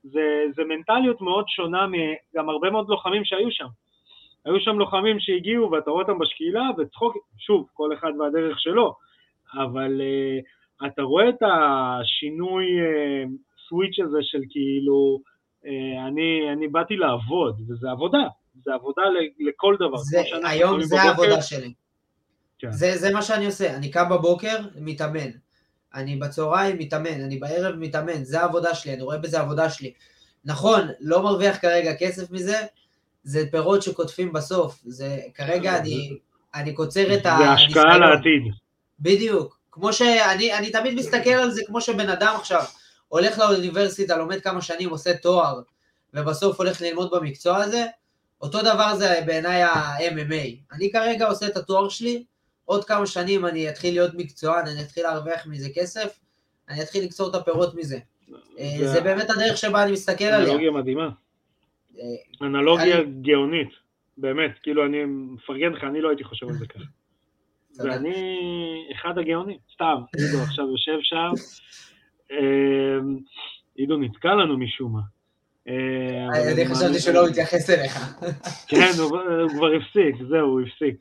[0.03, 3.67] זה, זה מנטליות מאוד שונה מגם הרבה מאוד לוחמים שהיו שם.
[4.45, 8.95] היו שם לוחמים שהגיעו ואתה רואה אותם בשקילה וצחוק, שוב, כל אחד והדרך שלו,
[9.53, 13.29] אבל uh, אתה רואה את השינוי uh,
[13.69, 15.19] סוויץ' הזה של כאילו,
[15.63, 15.67] uh,
[16.07, 18.27] אני, אני באתי לעבוד, וזה עבודה,
[18.63, 19.01] זה עבודה
[19.39, 19.97] לכל דבר.
[19.97, 21.09] זה, היום זה בבוקר.
[21.09, 21.73] העבודה שלי.
[22.59, 22.71] כן.
[22.71, 25.29] זה, זה מה שאני עושה, אני קם בבוקר, מתאמן.
[25.95, 29.93] אני בצהריים מתאמן, אני בערב מתאמן, זה העבודה שלי, אני רואה בזה עבודה שלי.
[30.45, 32.57] נכון, לא מרוויח כרגע כסף מזה,
[33.23, 34.81] זה פירות שקוטפים בסוף.
[34.85, 36.17] זה, כרגע אני,
[36.55, 38.41] אני קוצר את זה השקעה לעתיד.
[38.99, 39.59] בדיוק.
[39.71, 42.63] כמו שאני אני תמיד מסתכל על זה כמו שבן אדם עכשיו
[43.07, 45.61] הולך לאוניברסיטה, לומד כמה שנים, עושה תואר,
[46.13, 47.85] ובסוף הולך ללמוד במקצוע הזה,
[48.41, 50.75] אותו דבר זה בעיניי ה-MMA.
[50.75, 52.23] אני כרגע עושה את התואר שלי,
[52.65, 56.19] עוד כמה שנים אני אתחיל להיות מקצוען, אני אתחיל להרוויח מזה כסף,
[56.69, 57.97] אני אתחיל לקצור את הפירות מזה.
[58.59, 60.49] אה, זה באמת הדרך שבה אני מסתכל עליה.
[60.49, 61.09] אנלוגיה מדהימה.
[62.41, 63.69] אנלוגיה אני- גאונית,
[64.17, 66.83] באמת, כאילו אני מפרגן לך, אני לא הייתי חושב על זה ככה.
[67.79, 68.13] ואני
[68.95, 71.31] אחד הגאונים, סתם, עידו עכשיו יושב שם,
[72.31, 72.97] אה,
[73.75, 75.01] עידו נתקע לנו משום מה.
[75.67, 77.93] אבל אני חשבתי שלא הוא התייחס אליך.
[78.67, 79.09] כן, הוא
[79.49, 80.95] כבר הפסיק, זהו, הוא הפסיק.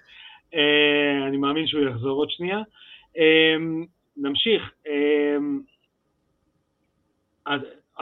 [0.55, 2.59] אה, אני מאמין שהוא יחזור עוד שנייה.
[4.17, 4.63] נמשיך.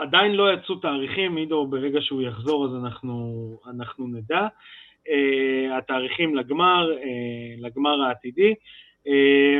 [0.01, 4.47] עד- עדיין לא יצאו תאריכים, עידו, ברגע שהוא יחזור אז אנחנו, אנחנו נדע.
[5.09, 8.53] אה, התאריכים לגמר, אה, לגמר העתידי.
[9.07, 9.59] אה,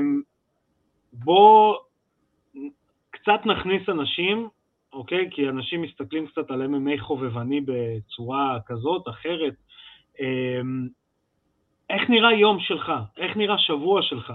[1.13, 1.75] בוא
[3.09, 4.47] קצת נכניס אנשים,
[4.93, 5.27] אוקיי?
[5.31, 9.53] כי אנשים מסתכלים קצת על MMA חובבני בצורה כזאת, אחרת.
[10.21, 10.61] אה,
[11.89, 12.91] איך נראה יום שלך?
[13.17, 14.33] איך נראה שבוע שלך?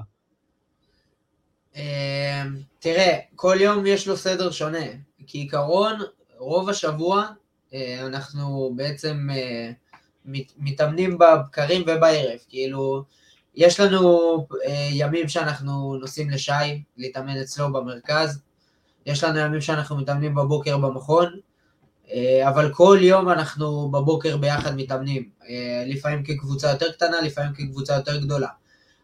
[1.76, 2.42] אה,
[2.78, 4.86] תראה, כל יום יש לו סדר שונה.
[5.26, 6.00] כעיקרון,
[6.38, 7.26] רוב השבוע
[7.74, 9.70] אה, אנחנו בעצם אה,
[10.24, 12.38] מת- מתאמנים בבקרים ובערב.
[12.48, 13.04] כאילו,
[13.54, 18.42] יש לנו אה, ימים שאנחנו נוסעים לשי, להתאמן אצלו במרכז.
[19.06, 21.40] יש לנו ימים שאנחנו מתאמנים בבוקר במכון.
[22.48, 25.30] אבל כל יום אנחנו בבוקר ביחד מתאמנים.
[25.86, 28.48] לפעמים כקבוצה יותר קטנה, לפעמים כקבוצה יותר גדולה.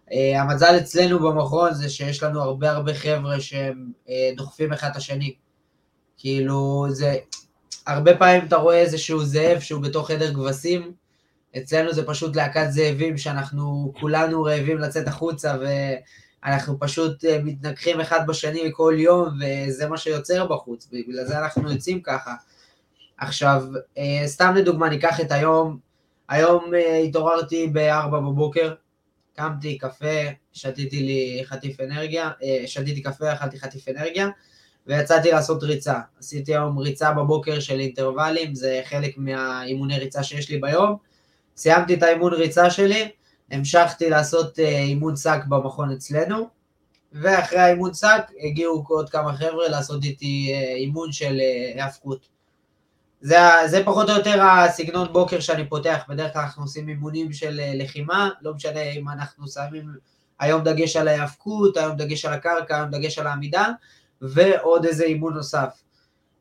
[0.09, 4.97] Uh, המזל אצלנו במכון זה שיש לנו הרבה הרבה חבר'ה שהם uh, דוחפים אחד את
[4.97, 5.35] השני.
[6.19, 7.17] כאילו, זה...
[7.87, 10.93] הרבה פעמים אתה רואה איזשהו זאב שהוא בתוך חדר כבשים,
[11.57, 15.57] אצלנו זה פשוט להקת זאבים שאנחנו כולנו רעבים לצאת החוצה
[16.45, 21.73] ואנחנו פשוט uh, מתנגחים אחד בשני כל יום וזה מה שיוצר בחוץ, בגלל זה אנחנו
[21.73, 22.35] יוצאים ככה.
[23.19, 23.63] עכשיו,
[24.27, 25.79] סתם לדוגמה, ניקח את היום,
[26.29, 26.73] היום
[27.05, 28.75] התעוררתי ב-4 בבוקר,
[29.37, 30.21] קמתי, קפה,
[30.53, 34.29] שתיתי לי חטיף אנרגיה, אה, שתיתי קפה, אכלתי חטיף אנרגיה,
[34.87, 36.01] ויצאתי לעשות ריצה.
[36.19, 40.97] עשיתי היום ריצה בבוקר של אינטרוולים, זה חלק מהאימוני ריצה שיש לי ביום.
[41.57, 43.09] סיימתי את האימון ריצה שלי,
[43.51, 46.49] המשכתי לעשות אה, אימון שק במכון אצלנו,
[47.13, 51.41] ואחרי האימון שק הגיעו עוד כמה חבר'ה לעשות איתי אה, אימון של
[51.75, 52.29] היאבקות.
[53.23, 57.61] זה, זה פחות או יותר הסגנון בוקר שאני פותח, בדרך כלל אנחנו עושים אימונים של
[57.61, 59.91] אה, לחימה, לא משנה אם אנחנו שמים
[60.41, 63.69] היום דגש על ההיאבקות, היום דגש על הקרקע, היום דגש על העמידה,
[64.21, 65.83] ועוד איזה אימון נוסף.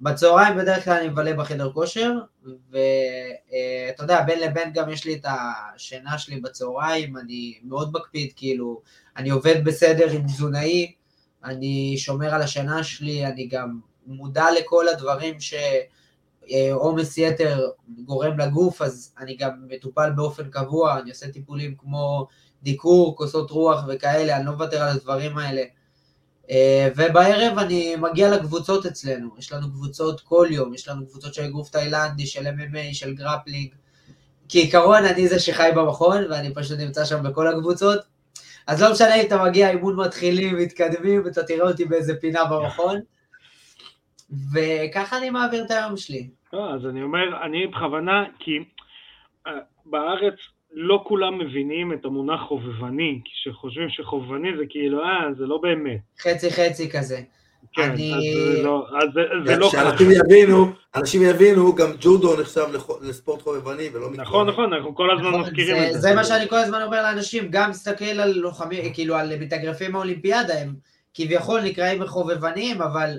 [0.01, 2.11] בצהריים בדרך כלל אני מבלה בחדר כושר,
[2.43, 8.81] ואתה יודע, בין לבין גם יש לי את השינה שלי בצהריים, אני מאוד מקפיד, כאילו,
[9.17, 10.93] אני עובד בסדר עם תזונאי,
[11.43, 15.53] אני שומר על השינה שלי, אני גם מודע לכל הדברים ש...
[16.51, 17.69] אה, עומס יתר
[18.05, 22.27] גורם לגוף, אז אני גם מטופל באופן קבוע, אני עושה טיפולים כמו
[22.63, 25.63] דיקור, כוסות רוח וכאלה, אני לא מוותר על הדברים האלה.
[26.51, 31.43] אה, ובערב אני מגיע לקבוצות אצלנו, יש לנו קבוצות כל יום, יש לנו קבוצות של
[31.43, 33.69] אגרוף תאילנדי, של MMA, של grappling.
[34.49, 37.99] כעיקרון אני זה שחי במכון, ואני פשוט נמצא שם בכל הקבוצות.
[38.67, 42.99] אז לא משנה אם אתה מגיע אימון מתחילים, מתקדמים, אתה תראה אותי באיזה פינה במכון.
[44.53, 46.29] וככה אני מעביר את היום שלי.
[46.53, 48.51] לא, אז אני אומר, אני בכוונה, כי
[49.47, 49.51] אה,
[49.85, 50.33] בארץ
[50.73, 55.99] לא כולם מבינים את המונח חובבני, כשחושבים שחובבני זה כאילו, אה, זה לא באמת.
[56.21, 57.21] חצי חצי כזה.
[57.73, 59.77] כן, אני- אז זה לא, אז זה, זה לא ככה.
[59.89, 62.61] שאנשים יבינו, אנשים יבינו, גם ג'ודו נחשב
[63.01, 64.21] לספורט חובבני ולא מקצועני.
[64.29, 65.99] נכון, נכון, אנחנו כל הזמן נכון, מזכירים זה, את זה.
[65.99, 70.53] זה מה שאני כל הזמן אומר לאנשים, גם תסתכל על לוחמים, כאילו על מתאגרפים מהאולימפיאדה,
[70.61, 70.73] הם
[71.13, 73.09] כביכול נקראים חובבניים, אבל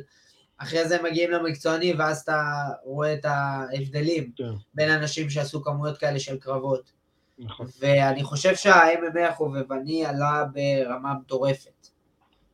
[0.62, 2.42] אחרי זה הם מגיעים למקצועני, ואז אתה
[2.84, 4.44] רואה את ההבדלים כן,
[4.74, 6.92] בין אנשים שעשו כמויות כאלה של קרבות.
[7.38, 7.66] נכון.
[7.80, 11.86] ואני חושב שה-MMA החובבני עלה ברמה מטורפת.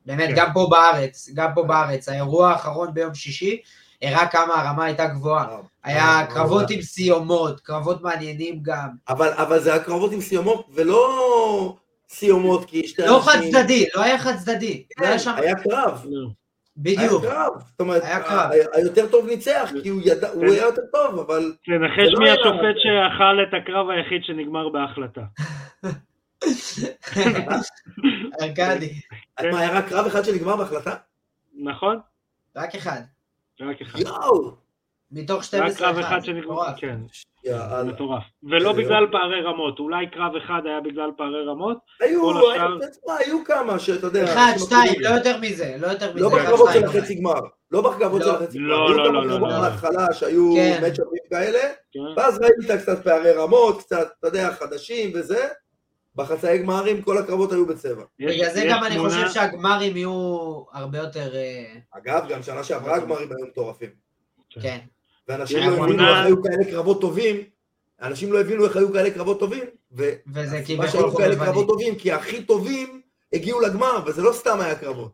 [0.06, 0.34] באמת, כן.
[0.36, 3.60] גם פה בארץ, גם פה בארץ, האירוע האחרון ביום שישי,
[4.02, 5.46] הראה כמה הרמה הייתה גבוהה.
[5.48, 5.62] וואו.
[5.84, 6.74] היה וואו, קרבות וואו.
[6.74, 8.88] עם סיומות, קרבות מעניינים גם.
[9.08, 11.76] אבל, אבל זה היה קרבות עם סיומות, ולא
[12.10, 14.84] סיומות כי לא חד צדדי, לא היה חד צדדי.
[15.00, 15.34] לא היה שם...
[15.36, 16.06] כן, היה קרב.
[16.78, 17.24] בדיוק.
[17.24, 17.52] היה קרב.
[17.70, 18.50] זאת אומרת, היה קרב.
[18.72, 20.48] היותר טוב ניצח, כי הוא ידע, הוא כן.
[20.52, 21.52] היה יותר טוב, אבל...
[21.64, 22.76] תנחש זה לא מי השופט.
[22.76, 25.20] שאכל את הקרב היחיד שנגמר בהחלטה.
[28.42, 29.00] ארכדי.
[29.40, 29.50] כן.
[29.50, 30.94] מה, היה רק קרב אחד שנגמר בהחלטה?
[31.62, 32.00] נכון?
[32.56, 33.00] רק אחד.
[33.60, 33.98] רק אחד.
[33.98, 34.67] יואו!
[35.10, 36.78] מתוך רק 12 קרב אחד אחד, שנגמר, מטורף.
[36.80, 36.98] כן,
[37.44, 37.84] יאללה.
[37.84, 38.22] מטורף.
[38.42, 42.78] ולא זה בגלל לא- פערי רמות, אולי קרב אחד היה בגלל פערי רמות, היו, היו,
[43.18, 44.24] היו כמה שאתה יודע.
[44.24, 45.00] אחד, שתיים.
[45.00, 46.20] לא יותר מזה, לא יותר מזה.
[46.20, 46.84] לא בקרבות של.
[46.84, 47.40] החצי גמר.
[47.70, 48.26] לא בקרבות לא.
[48.26, 48.66] של החצי גמר.
[48.68, 49.60] לא, היו לא, כמה לא, לא, קרבות לא.
[49.60, 50.80] בהתחלה שהיו כן.
[50.86, 51.60] מצ'אפים כאלה,
[51.92, 55.48] כן, ואז ראית קצת פערי רמות, קצת, אתה יודע, חדשים וזה.
[56.14, 58.04] בחצאי גמרים כל הקרבות היו בצבע.
[58.18, 61.36] בגלל זה גם אני חושב שהגמרים יהיו הרבה יותר...
[61.36, 63.90] אה, אגב, גם שנה שעברה הגמרים היו מטורפים.
[64.50, 64.78] כן.
[65.28, 67.36] ואנשים יש לא הבינו איך היו כאלה קרבות טובים,
[68.02, 71.36] אנשים לא הבינו איך היו כאלה קרבות טובים, וזה כביכול שהיו כאלה.
[71.36, 73.00] קרבות טובים, כי הכי טובים
[73.32, 75.12] הגיעו לגמר, וזה לא סתם היה קרבות.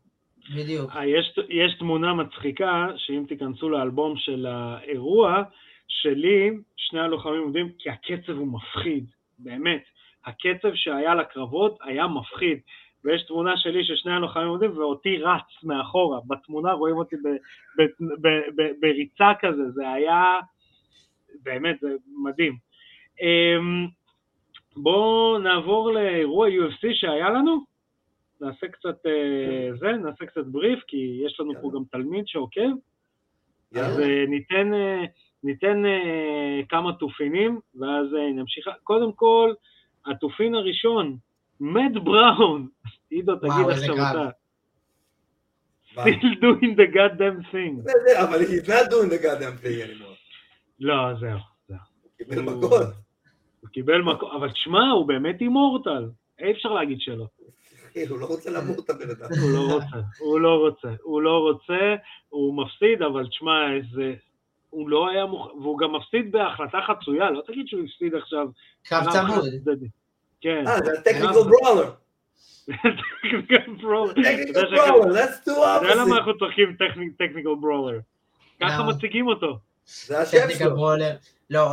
[0.56, 0.90] בדיוק.
[0.96, 5.42] אה, יש, יש תמונה מצחיקה, שאם תיכנסו לאלבום של האירוע,
[5.88, 9.04] שלי, שני הלוחמים עומדים, כי הקצב הוא מפחיד,
[9.38, 9.82] באמת.
[10.26, 12.58] הקצב שהיה לקרבות היה מפחיד.
[13.04, 16.20] ויש תמונה שלי ששני הלוחמים עומדים, ואותי רץ מאחורה.
[16.26, 17.28] בתמונה רואים אותי ב,
[17.78, 17.82] ב,
[18.20, 20.40] ב, ב, בריצה כזה, זה היה...
[21.42, 21.88] באמת, זה
[22.24, 22.56] מדהים.
[23.20, 23.86] אמ,
[24.76, 27.64] בואו נעבור לאירוע UFC שהיה לנו.
[28.40, 31.70] נעשה קצת אה, זה, נעשה קצת בריף, כי יש לנו פה.
[31.74, 32.70] גם תלמיד שעוקב.
[33.74, 34.00] אז.
[34.00, 35.04] אה, ניתן, אה,
[35.44, 35.82] ניתן
[36.68, 38.68] כמה תופינים, ואז נמשיך.
[38.82, 39.52] קודם כל,
[40.06, 41.16] התופין הראשון,
[41.60, 42.68] מד בראון.
[43.10, 43.94] עידו, תגיד עכשיו.
[43.94, 44.30] אתה.
[45.94, 47.92] still doing the goddamn thing.
[48.22, 50.14] אבל he's not doing the goddamn thing anymore.
[50.80, 51.38] לא, זהו,
[52.18, 52.86] קיבל מכות.
[53.60, 56.10] הוא קיבל מקום, אבל תשמע, הוא באמת אימורטל.
[56.38, 57.26] אי אפשר להגיד שלא.
[58.08, 59.28] הוא לא רוצה למות הבן אדם.
[59.40, 61.94] הוא לא רוצה, הוא לא רוצה, הוא לא רוצה,
[62.28, 64.14] הוא מפסיד, אבל תשמע, איזה...
[64.70, 68.48] הוא לא היה מוכן, והוא גם מפסיד בהחלטה חצויה, לא תגיד שהוא הפסיד עכשיו.
[68.82, 69.44] קרב צמוד.
[70.44, 70.64] כן.
[70.66, 71.90] אה, זה הטכניקל ברולר.
[73.22, 74.10] טכניקל ברולר.
[74.12, 76.18] אתה יודע טכניקל שגם- ברולר, let's do אתה יודע למה opposite.
[76.18, 76.76] אנחנו צוחקים
[77.18, 77.98] טכניקל ברולר?
[78.62, 78.82] ככה?
[78.82, 79.58] מציגים אותו.
[80.06, 80.92] זה השם שלו.
[81.50, 81.72] לא.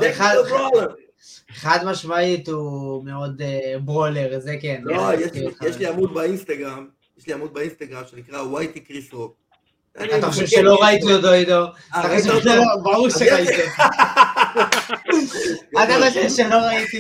[1.52, 4.82] חד משמעית הוא מאוד אה, ברולר, זה כן.
[4.84, 5.62] לא, אני יש לי- איתך.
[5.62, 9.36] יש לי עמוד באינסטגרם, יש לי עמוד באינסטגרם שנקרא וייטי קריס רוק.
[10.04, 11.54] אתה חושב שלא ראיתי אותו, עידו?
[11.54, 11.66] אה,
[12.00, 12.42] אתה חושב אותו?
[12.42, 13.62] שלא- ברור שראיתי.
[15.84, 17.00] אתה חושב שלא ראיתי.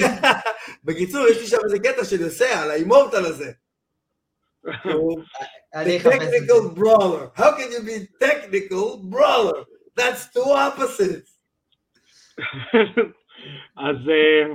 [0.83, 3.51] בקיצור, יש לי שם איזה קטע שאני עושה על האימורטל הזה.
[5.75, 7.31] אני The technical brawler.
[7.35, 9.65] How can you be technical brawler?
[9.95, 11.31] That's two opposites.
[13.87, 14.53] אז, אה,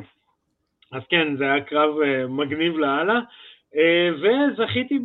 [0.93, 3.21] אז כן, זה היה קרב אה, מגניב לאללה,
[3.77, 4.99] אה, וזכיתי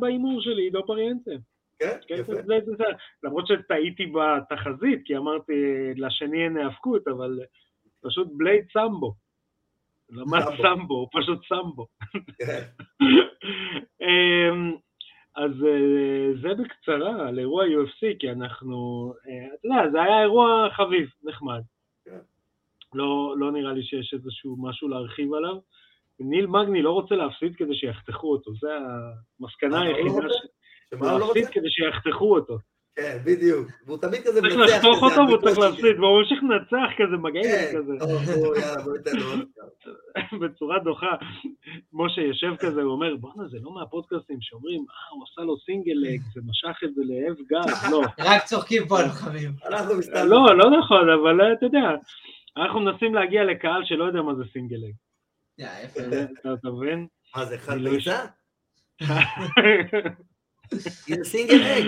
[0.00, 1.30] בהימור שלי, עידו פריאנטה.
[1.78, 2.34] כן, כן, יפה.
[2.34, 2.84] זה, זה, זה,
[3.22, 5.52] למרות שטעיתי בתחזית, כי אמרתי
[5.96, 7.40] לשני אין היאבקות, אבל
[8.02, 9.14] פשוט בלייד סמבו.
[10.12, 10.94] למד סמבו.
[10.94, 11.86] הוא פשוט סמבו.
[12.38, 12.62] כן.
[14.02, 14.72] אמ,
[15.36, 20.68] אז אה, זה בקצרה על אירוע UFC, כי אנחנו, אה, אתה יודע, זה היה אירוע
[20.76, 21.60] חביב, נחמד.
[22.04, 22.18] כן.
[22.94, 25.56] לא, לא נראה לי שיש איזשהו משהו להרחיב עליו.
[26.20, 28.68] ניל מגני לא רוצה להפסיד כדי שיחתכו אותו, זה
[29.40, 30.28] המסקנה הוא לא היחידה?
[30.34, 31.46] ש- לא להפסיד?
[31.46, 32.58] כדי שיחתכו אותו.
[33.00, 33.68] כן, בדיוק.
[33.86, 35.58] והוא תמיד כזה צריך מנצח לחתוך כזה, אותו והוא צריך.
[35.58, 37.92] להפסיד, והוא ממשיך לנצח כזה מגעיל כן, כזה.
[40.40, 41.14] בצורה דוחה.
[41.92, 45.92] משה יושב כזה, הוא אומר, בואנה, זה לא מהפודקאסטים שאומרים, אה, הוא עשה לו single
[45.94, 48.02] leg, זה משך את זה ל half guard, לא.
[48.18, 49.00] רק צוחקים פה.
[49.66, 50.28] אנחנו מסתכלים.
[50.28, 51.90] לא, לא נכון, אבל אה, אתה יודע,
[52.56, 54.94] אנחנו מנסים להגיע לקהל שלא יודע מה זה single leg.
[56.60, 57.06] אתה מבין?
[57.36, 58.26] מה זה, לא ביצה?
[61.06, 61.84] זה single egg.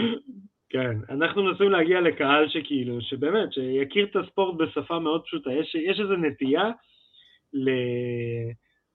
[0.73, 5.53] כן, אנחנו מנסים להגיע לקהל שכאילו, שבאמת, שיכיר את הספורט בשפה מאוד פשוטה.
[5.53, 6.71] יש, יש איזו נטייה
[7.53, 7.71] ל,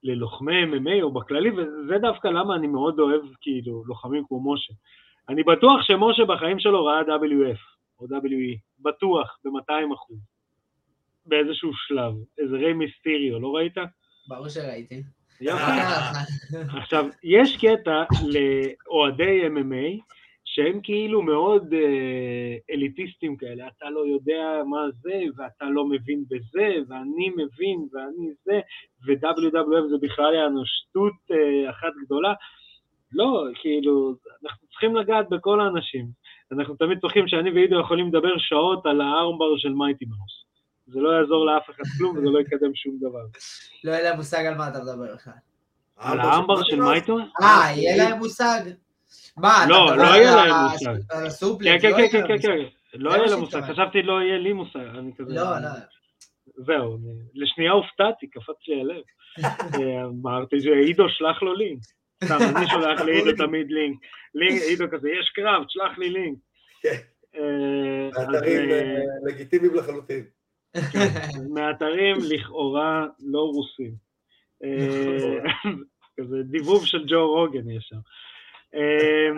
[0.03, 4.73] ללוחמי MMA או בכללי, וזה דווקא למה אני מאוד אוהב כאילו לוחמים כמו משה.
[5.29, 7.59] אני בטוח שמשה בחיים שלו ראה WF
[7.99, 10.17] או WE, בטוח, ב-200 אחוז.
[11.25, 13.77] באיזשהו שלב, איזה ריי מיסטיריו, לא ראית?
[14.27, 15.03] ברור שראיתי.
[15.41, 15.71] יפה.
[16.79, 20.17] עכשיו, יש קטע לאוהדי MMA
[20.57, 26.67] שהם כאילו מאוד אה, אליטיסטים כאלה, אתה לא יודע מה זה, ואתה לא מבין בזה,
[26.87, 28.59] ואני מבין, ואני זה,
[29.05, 32.33] ו-WWF זה בכלל יענו שטות אה, אחת גדולה.
[33.11, 36.07] לא, כאילו, אנחנו צריכים לגעת בכל האנשים.
[36.51, 40.45] אנחנו תמיד צוחקים שאני ועידו יכולים לדבר שעות על הארמבר של מייטי מאוס.
[40.87, 43.25] זה לא יעזור לאף אחד כלום וזה לא יקדם שום דבר.
[43.83, 45.33] לא יהיה להם מושג על מה אתה מדבר בכלל.
[45.97, 47.17] על האמבר של מייטו?
[47.41, 48.61] אה, יהיה להם מושג?
[49.37, 50.87] מה, לא, לא יהיה להם מושג.
[50.87, 51.81] על כן, הסופלקס?
[51.81, 52.47] כן, לא כן, יהיה כן, להם כן.
[52.47, 52.99] כן.
[52.99, 53.73] לא יהיה מושג, שהתכוונתי.
[53.73, 55.33] חשבתי לא יהיה לי מושג, אני כזה...
[55.33, 55.69] לא, לא.
[56.65, 56.97] זהו,
[57.35, 59.03] לשנייה הופתעתי, קפץ לי הלב.
[59.81, 61.79] אה, אמרתי שעידו, שלח לו לינק.
[62.23, 63.99] סתם, אני שולח לעידו תמיד לינק.
[64.35, 66.37] לינק, עידו כזה, יש קרב, שלח לי לינק.
[66.81, 66.97] כן.
[67.35, 70.25] אה, אה, לגיטימיים לחלוטין.
[71.53, 74.07] מאתרים לכאורה לא רוסים.
[76.19, 77.99] כזה דיבוב של ג'ו רוגן יש שם.
[78.75, 79.29] אה,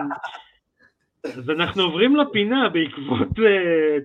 [1.23, 3.97] אז אנחנו עוברים לפינה בעקבות אה,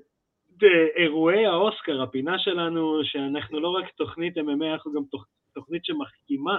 [0.63, 6.59] אה, אירועי האוסקר, הפינה שלנו, שאנחנו לא רק תוכנית MMA, אנחנו גם תוכ- תוכנית שמחכימה.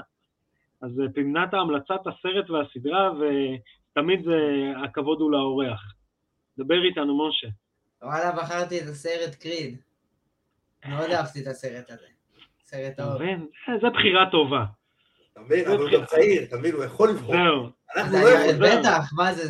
[0.82, 4.40] אז אה, פינת ההמלצת הסרט והסדרה, ותמיד זה,
[4.84, 5.94] הכבוד הוא לאורח.
[6.58, 7.48] דבר איתנו, משה.
[8.02, 9.78] וואלה, בחרתי את הסרט קריד.
[10.90, 12.08] מאוד אהבתי את הסרט הזה.
[12.60, 13.22] סרט טוב.
[13.82, 14.66] זו בחירה טובה.
[15.36, 15.66] אתה מבין?
[15.68, 16.74] אבל הוא גם צעיר, אתה מבין?
[16.76, 17.36] הוא יכול לבחור.
[17.36, 17.70] זהו.
[17.96, 18.80] אנחנו לא יכולים.
[18.80, 19.44] בטח, מה זה,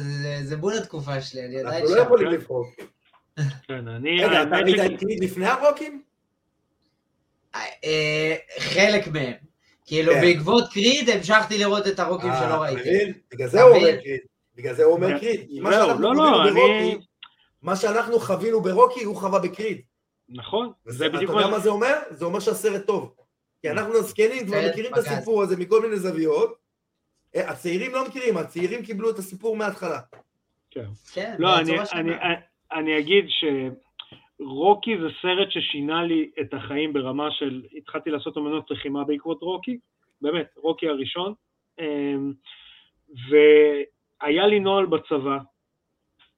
[0.44, 2.06] זה- בול התקופה שלי, אני עדיין אנחנו לא שם.
[2.06, 2.66] יכולים לבחור.
[3.68, 4.26] כן, אני...
[4.26, 6.02] רגע, אתה האמת ראית שכי- את קליד לפני הרוקים?
[7.56, 9.34] אה, חלק מהם.
[9.86, 10.22] כאילו, כן.
[10.22, 13.14] בעקבות קריד המשכתי לראות את הרוקים אה, שלא ראיתי.
[13.32, 13.98] בגלל זה הוא אומר?
[14.02, 14.20] קריד.
[14.56, 15.48] בגלל זה הוא אומר קריד.
[15.64, 16.98] זהו, שאנחנו לא, חווינו לא, אני...
[17.62, 19.82] מה שאנחנו חווינו ברוקי, הוא חווה בקריד.
[20.30, 21.48] נכון, זה אתה יודע.
[21.48, 21.94] מה זה אומר?
[22.10, 23.14] זה אומר שהסרט טוב.
[23.66, 24.98] כי אנחנו הזקנים כבר סרט מכירים את.
[24.98, 26.56] הסיפור הזה מכל מיני זוויות.
[27.36, 30.00] אה, הצעירים לא מכירים, הצעירים קיבלו את הסיפור מההתחלה.
[30.72, 30.86] כן.
[31.14, 31.50] כן, לא,
[32.74, 39.04] אני, אגיד שרוקי זה סרט ששינה לי את החיים ברמה של, התחלתי לעשות אמנות לחימה
[39.04, 39.78] בעקבות רוקי,
[40.22, 41.34] באמת, רוקי הראשון,
[41.80, 42.34] אמ,
[43.30, 45.38] והיה לי נוהל בצבא,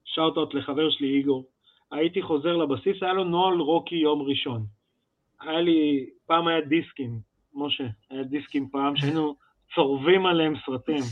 [0.03, 1.45] shout-out לחבר שלי איגור,
[1.91, 4.76] הייתי חוזר לבסיס, היה לו נוהל רוקי יום ראשון.
[5.41, 7.19] היה לי, פעם היה דיסקים,
[7.53, 9.35] משה, היה דיסקים פעם שהיינו
[9.75, 11.03] צורבים עליהם סרטים.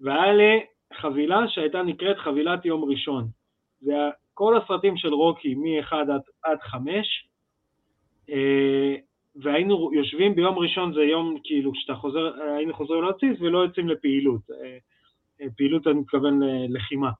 [0.00, 0.60] והיה לי
[1.00, 3.28] חבילה שהייתה נקראת חבילת יום ראשון.
[3.80, 7.28] זה היה כל הסרטים של רוקי מ-1 עד, עד 5,
[8.30, 8.94] אה,
[9.36, 14.40] והיינו יושבים ביום ראשון, זה יום כאילו כשאתה חוזר, היינו חוזרים לבסיס ולא יוצאים לפעילות.
[14.50, 14.78] אה,
[15.40, 17.10] אה, פעילות אני מתכוון ללחימה.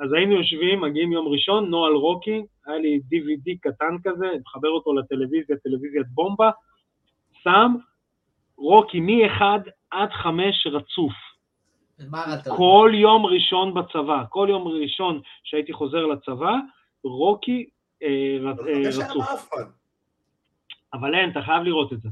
[0.00, 4.92] אז היינו יושבים, מגיעים יום ראשון, נוהל רוקי, היה לי DVD קטן כזה, מחבר אותו
[4.92, 6.50] לטלוויזיה, טלוויזיית בומבה,
[7.42, 7.74] שם
[8.56, 9.42] רוקי מ-1
[9.90, 11.12] עד 5 רצוף.
[12.56, 16.54] כל יום ראשון בצבא, כל יום ראשון שהייתי חוזר לצבא,
[17.04, 17.68] רוקי
[18.02, 19.50] אה, אבל אה, רצוף.
[20.94, 22.08] אבל אין, אתה חייב לראות את זה.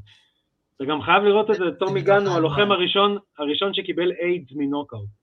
[0.76, 2.68] אתה גם חייב לראות את זה, טומי גן הוא הלוחם
[3.38, 5.17] הראשון שקיבל איידס מנוקאוט.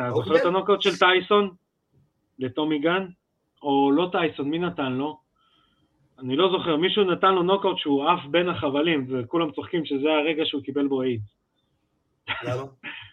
[0.00, 0.42] אתה זוכר אוקיי.
[0.42, 1.50] את הנוקאוט של טייסון?
[2.38, 3.06] לטומי גן?
[3.62, 5.18] או לא טייסון, מי נתן לו?
[6.18, 10.42] אני לא זוכר, מישהו נתן לו נוקאוט שהוא עף בין החבלים, וכולם צוחקים שזה הרגע
[10.46, 11.34] שהוא קיבל בו איידס.
[12.44, 12.62] למה?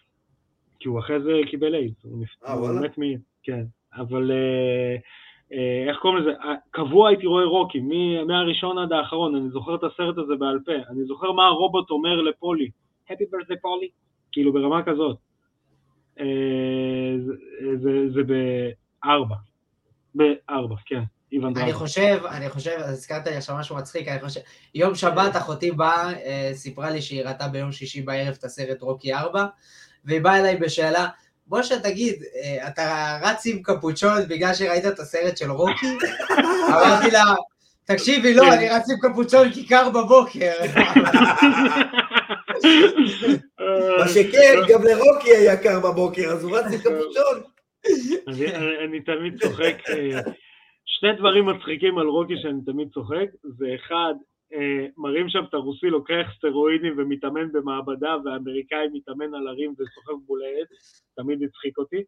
[0.80, 2.82] כי הוא אחרי זה קיבל איידס, הוא אה?
[2.82, 3.02] מת מ...
[3.44, 3.64] כן,
[3.94, 4.96] אבל אה,
[5.54, 6.32] אה, איך קוראים לזה?
[6.72, 7.82] קבוע הייתי רואה רוקי,
[8.28, 12.22] מהראשון עד האחרון, אני זוכר את הסרט הזה בעל פה, אני זוכר מה הרובוט אומר
[12.22, 12.70] לפולי,
[13.10, 13.90] Happy birthday פולי,
[14.32, 15.18] כאילו ברמה כזאת.
[16.20, 16.26] אה,
[17.82, 19.36] זה- זה- בארבע,
[20.16, 21.00] בארבע, כן,
[21.64, 21.74] אני.
[21.74, 24.40] חושב, אני חושב, אז הזכרת לי עכשיו משהו מצחיק, אני חושב,
[24.76, 29.14] יום שבת אחותי באה, אה, סיפרה לי שהיא ראתה ביום שישי בערב את הסרט רוקי
[29.14, 29.46] 4,
[30.06, 31.08] והיא באה אליי בשאלה,
[31.52, 35.98] משה, תגיד, אה, אתה רץ עם קפוצ'ון בגלל שראית את הסרט של רוקי?
[36.70, 37.24] אמרתי לה,
[37.86, 40.52] תקשיבי, לא, אני רץ עם קפוצ'ון כי קר בבוקר.
[43.60, 47.42] אה, מה שכן, גם לרוקי היה קר בבוקר, אז הוא רץ עם קפוצ'ון.
[48.84, 50.20] אני, תמיד צוחק, אה,
[50.86, 54.14] שני דברים מצחיקים על רוקי שאני תמיד צוחק, זה אחד,
[54.54, 60.62] אה, מראים שם את הרוסי לוקח סטרואידים ומתאמן במעבדה, והאמריקאי מתאמן על הרים וסוחב בולי
[60.62, 62.04] עץ, תמיד הצחיק אותי.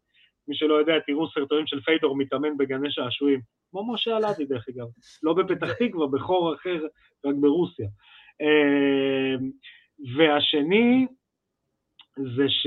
[0.48, 3.40] מי שלא יודע, תראו סרטונים של פיידור מתאמן בגני שעשועים,
[3.70, 4.86] כמו משה אלעדי דרך אגב,
[5.22, 6.84] לא בפתח תקווה, בחור אחר,
[7.24, 7.86] רק ברוסיה.
[10.16, 11.06] והשני,
[12.16, 12.66] זה ש...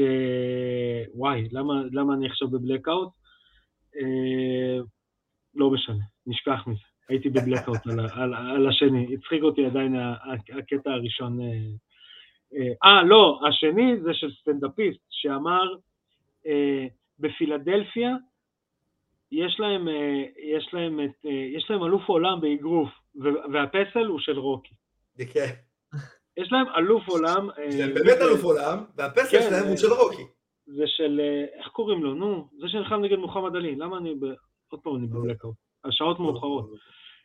[1.14, 3.10] וואי, למה, למה אני עכשיו בבלקאוט?
[3.96, 4.80] אה,
[5.56, 6.84] לא משנה, נשכח מזה.
[7.10, 9.96] הייתי בבלקאוט על, על, על השני, הצחיק אותי עדיין
[10.58, 11.42] הקטע הראשון.
[11.42, 11.46] אה,
[12.56, 15.76] אה, אה, לא, השני זה של סטנדאפיסט שאמר,
[16.48, 16.88] אה,
[17.20, 18.16] בפילדלפיה
[19.32, 22.90] יש להם, אה, יש להם, את, אה, יש להם אלוף עולם באגרוף,
[23.54, 24.76] והפסל הוא של רוקי.
[25.34, 25.54] כן.
[26.38, 27.50] יש להם אלוף עולם.
[27.50, 30.24] אה, זה באמת אלוף עולם, והפסל כן, שלהם הוא אה, של רוקי.
[30.66, 32.14] זה של, אה, איך קוראים לו?
[32.14, 34.26] נו, זה שנלחם נגד מוחמד עלי, למה אני, ב...
[34.70, 35.56] עוד פעם אני ב blackout,
[35.86, 36.70] השעות מאוחרות.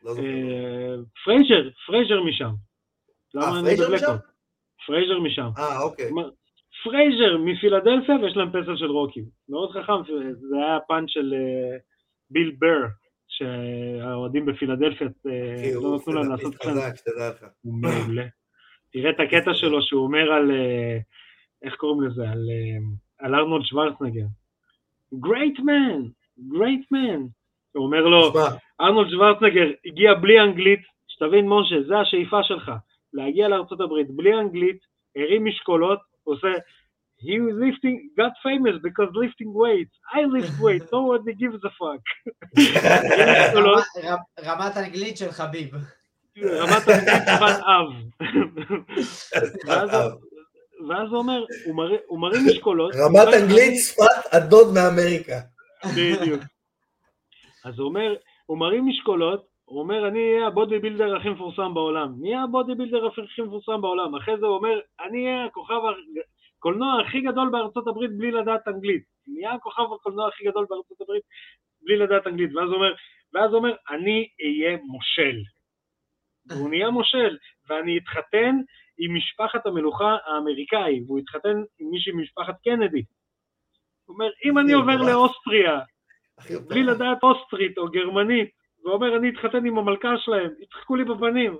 [0.03, 0.27] לא זוכר.
[0.27, 2.51] אה, פרייזר, פרייזר משם.
[3.33, 4.21] למה אני ב blackout?
[4.87, 5.49] פרייזר משם.
[5.57, 6.09] אה, אוקיי.
[6.83, 9.23] פרייזר מפילדלפיה ויש להם פסל של רוקי.
[9.49, 10.13] מאוד חכם,
[10.49, 11.77] זה היה הפאנץ' של אה,
[12.29, 12.87] ביל בר,
[13.27, 16.73] שהאוהדים בפילדלפיה אה, לא נתנו להם לעשות כאן.
[17.61, 18.25] הוא מעולה.
[18.91, 20.97] תראה את הקטע שלו שהוא אומר על, אה,
[21.63, 22.29] איך קוראים לזה?
[22.29, 22.77] על, אה,
[23.19, 24.25] על ארנולד שוורצנגר.
[25.13, 25.99] Great man,
[26.39, 27.19] great man.
[27.71, 28.33] הוא אומר לו,
[28.81, 32.71] ארנולד שוורצנגר הגיע בלי אנגלית, שתבין משה, זה השאיפה שלך,
[33.13, 34.79] להגיע לארצות הברית בלי אנגלית,
[35.15, 36.47] הרים משקולות, עושה,
[37.21, 42.03] he was lifting, got famous because lifting weights, I lift weights, nobody gives a fuck.
[44.45, 45.69] רמת האנגלית של חביב.
[46.37, 47.87] רמת אנגלית שפת אב.
[50.89, 51.45] ואז- הוא אומר,
[52.07, 54.03] הוא מרים משקולות, רמת אנגלית "אני- שפת
[54.33, 55.39] הדוד מאמריקה.
[55.95, 56.41] בדיוק.
[57.65, 58.15] אז הוא אומר,
[58.45, 62.13] הוא מרים משקולות, הוא אומר, אני אהיה ה body builder הכי מפורסם בעולם.
[62.21, 64.15] נהיה ה body builder הכי מפורסם בעולם.
[64.15, 65.79] אחרי זה הוא אומר, אני אהיה הכוכב
[66.57, 69.03] הקולנוע הכי גדול בארצות הברית בלי לדעת אנגלית.
[69.27, 71.21] נהיה הכוכב הקולנוע הכי גדול בארצות הברית
[71.81, 72.55] בלי לדעת אנגלית.
[72.55, 72.93] ואז הוא אומר,
[73.33, 75.37] ואז הוא אומר, אני אהיה מושל.
[76.49, 77.37] והוא נהיה מושל,
[77.69, 78.55] ואני אתחתן
[78.97, 83.03] עם משפחת המלוכה האמריקאי, והוא התחתן עם מישהי ממשפחת קנדי.
[84.05, 85.79] הוא אומר, אם אני עובר לאוסטריה,
[86.67, 88.49] בלי לדעת אוסטרית או גרמנית,
[88.83, 91.57] ואומר אני אתחתן עם המלכה שלהם, יצחקו לי בפנים.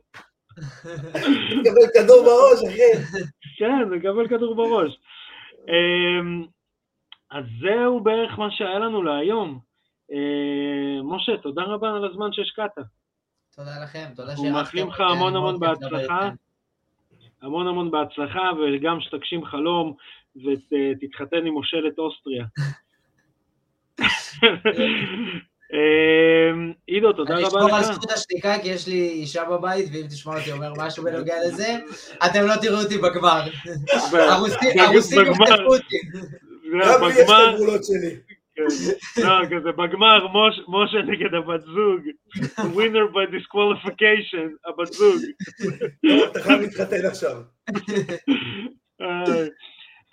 [1.50, 3.22] תקבל כדור בראש, אחי.
[3.58, 5.00] כן, לקבל כדור בראש.
[5.68, 6.46] אמ,
[7.32, 9.60] אז זהו בערך מה שהיה לנו להיום.
[10.12, 12.78] אה, משה, תודה רבה על הזמן שהשקעת.
[13.60, 16.30] תודה לכם, תודה אנחנו שהרצתם מאחלים לך המון אני המון בהצלחה.
[17.42, 19.94] המון המון בהצלחה, וגם שתגשים חלום
[20.36, 22.46] ותתחתן עם מושלת אוסטריה.
[25.74, 27.92] אמ, עידו, תודה אני רבה אשמור על לך.
[27.92, 31.78] זכות השתיקה כי יש לי אישה בבית, ואם תשמע אותי אומר משהו בנוגע לזה,
[32.26, 33.42] אתם לא תראו אותי בגמר.
[34.14, 34.70] הרוסים
[35.28, 35.98] יחטפו אותי.
[37.14, 38.39] זה גם
[39.18, 40.28] לא, כזה בגמר,
[40.68, 42.02] משה נגד הבת זוג,
[42.74, 45.22] ווינר by disqualification, הבת זוג.
[46.32, 47.42] אתה חייב להתחתן עכשיו.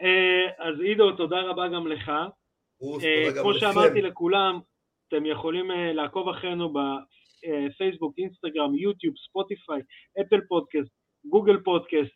[0.03, 2.09] אה, אז עידו, תודה רבה גם לך.
[2.09, 3.55] אה, כמו.
[3.55, 4.61] שאמרתי לכולם,
[5.09, 9.81] אתם יכולים אה, לעקוב אחרינו בפייסבוק, אינסטגרם, יוטיוב, ספוטיפיי,
[10.21, 10.91] אפל פודקאסט,
[11.25, 12.13] גוגל פודקאסט,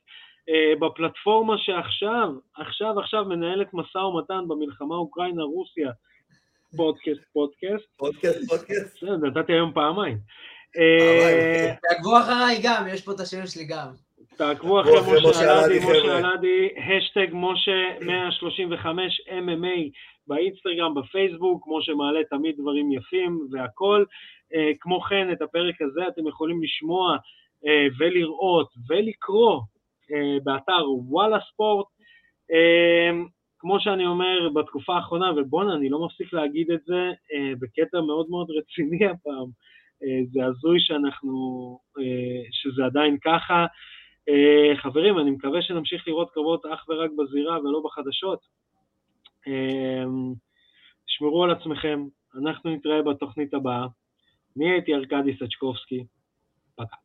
[0.80, 5.90] בפלטפורמה שעכשיו, עכשיו עכשיו מנהלת משא ומתן במלחמה אוקראינה-רוסיה,
[6.76, 8.96] פודקאסט, פודקאסט, פודקאסט, פודקאסט.
[8.96, 10.18] בסדר, נתתי היום פעמיים.
[10.74, 13.88] פעמיים, אה, תעקבו אחריי גם, יש פה את השם שלי גם.
[14.36, 14.92] תעקבו אחרי
[15.30, 16.18] משה אלעדי, משה.
[16.18, 19.90] אלעדי, האשטג משה 135 MMA
[20.26, 24.04] באינסטגרם, בפייסבוק, משה מעלה תמיד דברים יפים והכל.
[24.54, 27.16] אה, כמו כן, את הפרק הזה אתם יכולים לשמוע
[27.66, 29.60] אה, ולראות ולקרוא
[30.12, 31.86] אה, באתר וואלה ספורט.
[33.60, 38.26] כמו שאני אומר בתקופה האחרונה, ובואנה, אני לא מפסיק להגיד את זה אה, בקטע מאוד
[38.30, 39.48] מאוד רציני הפעם,
[40.02, 43.66] אה, זה הזוי שאנחנו, אה, שזה עדיין ככה.
[44.28, 48.40] אה, חברים, אני מקווה שנמשיך לראות קרבות אך ורק בזירה ולא בחדשות.
[49.48, 50.04] אה,
[51.06, 52.04] שמרו על עצמכם,
[52.42, 53.86] אנחנו נתראה בתוכנית הבאה.
[54.56, 56.04] אני הייתי ארכדי סצ'קובסקי,
[56.76, 56.96] פגע.